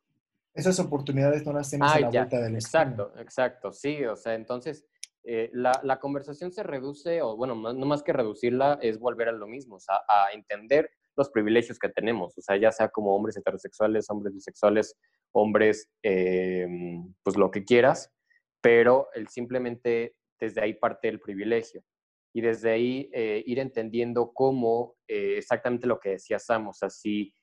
[0.58, 4.86] Esas oportunidades no las tienes a la vuelta del Exacto, exacto, sí, o sea, entonces
[5.24, 9.34] eh, la, la, conversación se reduce, o bueno, no más que reducirla, es volver a
[9.34, 13.16] lo mismo, o sea, a entender los privilegios que tenemos, o sea, ya sea como
[13.16, 14.96] hombres heterosexuales, hombres bisexuales,
[15.32, 18.12] hombres, em, pues lo que quieras,
[18.62, 21.84] pero el simplemente desde ahí parte el privilegio.
[22.34, 26.90] Y desde ahí eh, ir entendiendo cómo eh, exactamente lo que decía Sam, o sea,
[26.90, 27.34] si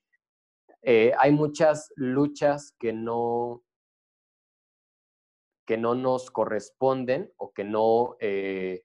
[0.86, 3.62] eh, hay muchas luchas que no,
[5.66, 8.82] que no nos corresponden o que no, eh,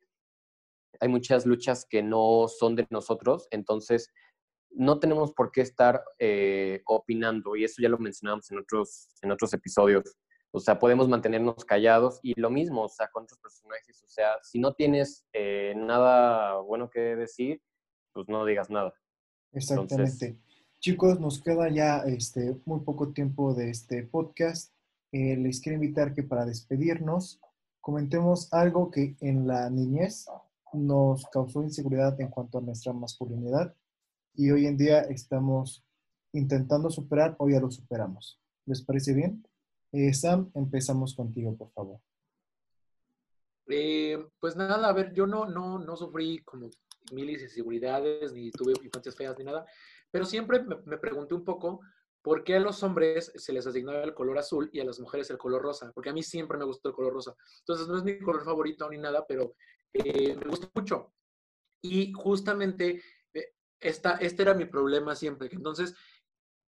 [1.01, 4.13] hay muchas luchas que no son de nosotros, entonces
[4.71, 9.31] no tenemos por qué estar eh, opinando y eso ya lo mencionamos en otros, en
[9.31, 10.15] otros episodios.
[10.51, 14.01] O sea, podemos mantenernos callados y lo mismo, o sea, con otros personajes.
[14.03, 15.27] O sea, si no tienes
[15.75, 17.61] nada bueno que decir,
[18.13, 18.93] pues no digas nada.
[19.51, 20.39] Exactamente.
[20.81, 24.73] Chicos, nos queda ya este, muy poco tiempo de este podcast.
[25.11, 27.41] Eh, les quiero invitar que para despedirnos
[27.81, 30.27] comentemos algo que en la niñez
[30.71, 33.75] nos causó inseguridad en cuanto a nuestra masculinidad
[34.35, 35.83] y hoy en día estamos
[36.31, 38.39] intentando superar o ya lo superamos.
[38.65, 39.45] ¿Les parece bien?
[39.91, 41.99] Eh, Sam, empezamos contigo, por favor.
[43.67, 46.69] Eh, pues nada, a ver, yo no, no, no sufrí como
[47.11, 49.65] de inseguridades, ni tuve infancias feas, ni nada.
[50.11, 51.81] Pero siempre me, pregunté un poco
[52.21, 55.29] por qué a los hombres se les asignaba el color azul y a las mujeres
[55.29, 57.35] el color rosa, porque a mí siempre me gustó el color rosa.
[57.59, 59.55] Entonces no es mi color favorito ni nada, pero
[59.93, 61.13] eh, me gusta mucho.
[61.81, 63.01] Y justamente
[63.33, 65.49] eh, esta, este era mi problema siempre.
[65.51, 65.95] Entonces,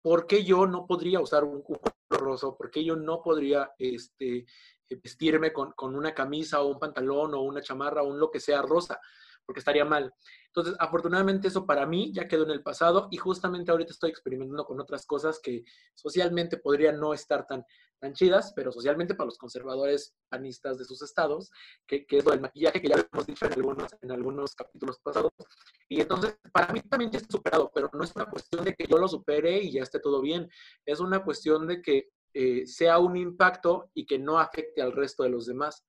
[0.03, 1.81] ¿por qué yo no podría usar un, color
[2.11, 2.53] rosa?
[2.53, 4.47] ¿Por qué yo no podría este,
[5.03, 8.41] vestirme con, con, una camisa o un pantalón o una chamarra o un lo que
[8.41, 9.01] sea rosa?
[9.51, 10.15] Porque estaría mal.
[10.47, 14.65] Entonces, afortunadamente eso para mí ya quedó en el pasado y justamente ahorita estoy experimentando
[14.65, 15.65] con otras cosas que
[15.97, 17.65] socialmente podrían no estar tan,
[17.99, 21.51] tan chidas, pero socialmente para los conservadores panistas de sus estados,
[21.85, 25.01] que, que es lo del maquillaje, que ya hemos dicho en algunos, en algunos capítulos
[25.03, 25.33] pasados.
[25.89, 28.87] Y entonces, para mí también ya está superado, pero no es una cuestión de que
[28.87, 30.49] yo lo supere y ya esté todo bien,
[30.87, 35.25] es una cuestión de que eh, sea un impacto y que no afecte al resto
[35.25, 35.85] de los demás.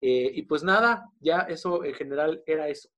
[0.00, 2.88] Eh, y pues nada, ya eso en general era eso.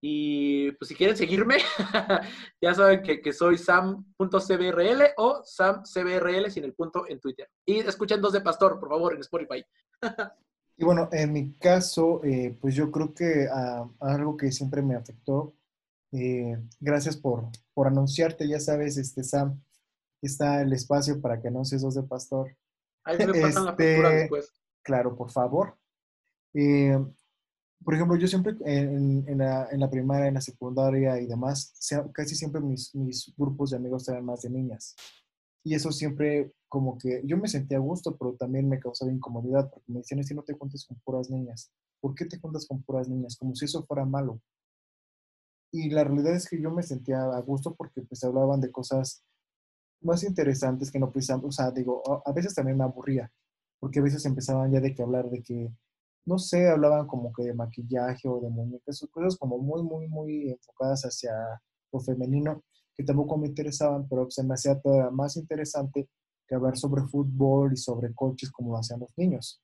[0.00, 1.56] Y pues si quieren seguirme,
[2.60, 7.48] ya saben que, que soy sam.cbrl o samcbrl sin el punto en Twitter.
[7.64, 9.64] Y escuchen Dos de Pastor, por favor, en Spotify.
[10.76, 14.94] y bueno, en mi caso, eh, pues yo creo que ah, algo que siempre me
[14.94, 15.54] afectó,
[16.12, 19.60] eh, gracias por, por anunciarte, ya sabes, este Sam,
[20.22, 22.56] está el espacio para que anuncies Dos de Pastor.
[23.04, 24.52] Ahí me pasan la factura este, después.
[24.82, 25.76] Claro, por favor.
[26.58, 26.98] Eh,
[27.84, 31.74] por ejemplo, yo siempre en, en, la, en, la, primaria, en la secundaria y demás,
[32.12, 34.96] casi siempre mis, mis, grupos de amigos eran más de niñas.
[35.62, 39.70] Y eso siempre como que yo me sentía a gusto, pero también me causaba incomodidad
[39.70, 41.70] porque me decían, si no te juntes con puras niñas.
[42.00, 43.36] ¿Por qué te juntas con puras niñas?
[43.36, 44.40] Como si eso fuera malo.
[45.72, 49.22] Y la realidad es que yo me sentía a gusto porque pues hablaban de cosas
[50.00, 53.30] más interesantes que no precisamente, o sea, digo, a veces también me aburría,
[53.78, 55.70] porque a veces empezaban ya de que hablar de que
[56.26, 60.50] no sé, hablaban como que de maquillaje o de muñecas, cosas como muy, muy, muy
[60.50, 61.32] enfocadas hacia
[61.92, 62.64] lo femenino,
[62.94, 66.08] que tampoco me interesaban, pero se me hacía todavía más interesante
[66.46, 69.62] que hablar sobre fútbol y sobre coches como lo hacían los niños.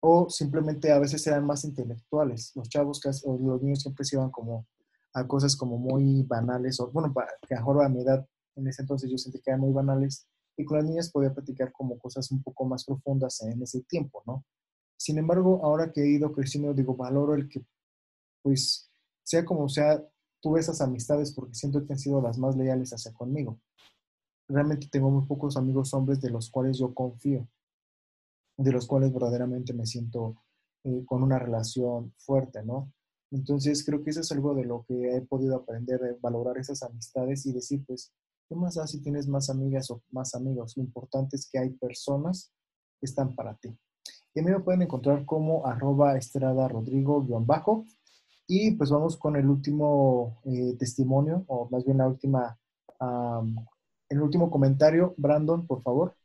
[0.00, 2.52] O simplemente a veces eran más intelectuales.
[2.54, 4.66] Los chavos, o los niños siempre se iban como
[5.14, 7.12] a cosas como muy banales, o bueno,
[7.48, 8.26] que mejor a mi edad,
[8.56, 10.26] en ese entonces yo sentí que eran muy banales,
[10.56, 14.22] y con las niñas podía platicar como cosas un poco más profundas en ese tiempo,
[14.26, 14.44] ¿no?
[15.00, 17.64] Sin embargo, ahora que he ido creciendo, digo, valoro el que,
[18.42, 18.90] pues,
[19.24, 20.06] sea como sea,
[20.42, 23.58] tuve esas amistades porque siento que han sido las más leales hacia conmigo.
[24.46, 27.48] Realmente tengo muy pocos amigos hombres de los cuales yo confío,
[28.58, 30.36] de los cuales verdaderamente me siento
[30.84, 32.92] eh, con una relación fuerte, ¿no?
[33.30, 36.82] Entonces creo que eso es algo de lo que he podido aprender, de valorar esas
[36.82, 38.12] amistades y decir, pues,
[38.50, 40.76] ¿qué más da si tienes más amigas o más amigos?
[40.76, 42.52] Lo importante es que hay personas
[43.00, 43.74] que están para ti.
[44.34, 47.84] Y a mí me pueden encontrar como arroba estrada rodrigo bajo.
[48.46, 52.58] Y pues vamos con el último eh, testimonio, o más bien la última,
[54.08, 55.14] el último comentario.
[55.16, 56.16] Brandon, por favor.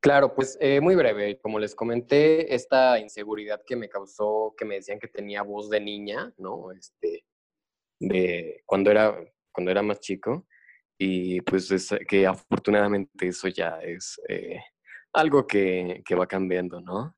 [0.00, 1.38] Claro, pues eh, muy breve.
[1.40, 5.80] Como les comenté, esta inseguridad que me causó, que me decían que tenía voz de
[5.80, 6.70] niña, ¿no?
[6.72, 7.24] Este,
[7.98, 9.18] de cuando era,
[9.52, 10.46] cuando era más chico.
[10.98, 14.60] Y pues que afortunadamente eso ya es eh,
[15.16, 17.16] algo que, que, va cambiando, ¿no?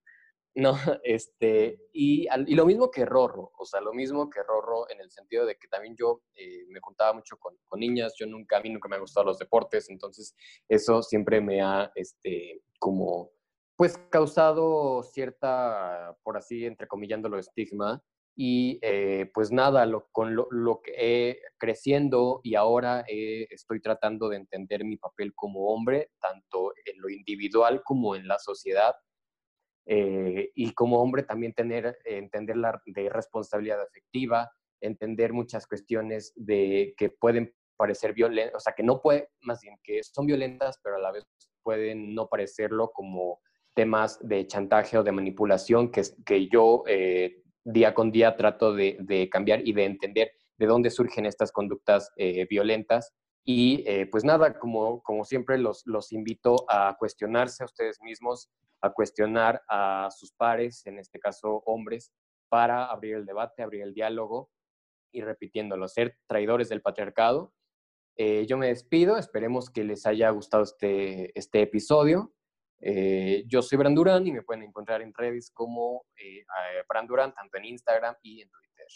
[0.54, 0.72] No,
[1.02, 5.10] este, y, y, lo mismo que Rorro, o sea, lo mismo que Rorro en el
[5.10, 8.70] sentido de que también yo eh, me juntaba mucho con, niñas, yo nunca, a mí
[8.70, 10.34] nunca me han gustado los deportes, entonces
[10.68, 13.30] eso siempre me ha, este, como,
[13.76, 18.02] pues causado cierta, por así, entrecomillándolo, estigma,
[18.40, 24.28] y eh, pues nada, lo, con lo, lo, que he creciendo y ahora estoy tratando
[24.28, 28.94] de entender mi papel como hombre, tanto en lo individual como en la sociedad,
[29.86, 34.48] eh, y como hombre también tener, entender la de responsabilidad afectiva,
[34.80, 39.80] entender muchas cuestiones de que pueden parecer violentas, o sea, que no puede, más bien
[39.82, 41.26] que son violentas, pero a la vez
[41.64, 43.40] pueden no parecerlo como
[43.74, 47.42] temas de chantaje o de manipulación que, que yo eh,
[47.72, 52.46] día con día trato de, cambiar y de entender de dónde surgen estas conductas eh,
[52.48, 53.14] violentas.
[53.44, 58.50] Y pues nada, como, como siempre los, los invito a cuestionarse a ustedes mismos,
[58.82, 62.12] a cuestionar a sus pares, en este caso hombres,
[62.48, 64.50] para abrir el debate, abrir el diálogo
[65.12, 67.52] y repitiéndolo, ser traidores del patriarcado.
[68.16, 72.32] Eh, yo me despido, esperemos que les haya gustado este, este episodio.
[72.80, 76.44] Eh, yo soy Brandurán y me pueden encontrar en redes como eh,
[76.88, 78.86] Brandurán, tanto en Instagram y en Twitter.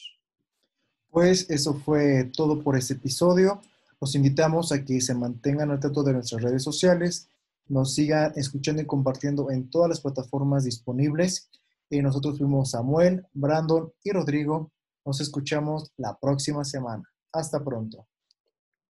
[1.10, 3.60] Pues eso fue todo por este episodio.
[4.00, 7.28] Los invitamos a que se mantengan al tanto de nuestras redes sociales
[7.68, 11.50] nos sigan escuchando y compartiendo en todas las plataformas disponibles.
[11.88, 14.70] Y nosotros fuimos Samuel, Brandon y Rodrigo.
[15.04, 17.02] Nos escuchamos la próxima semana.
[17.32, 18.06] Hasta pronto.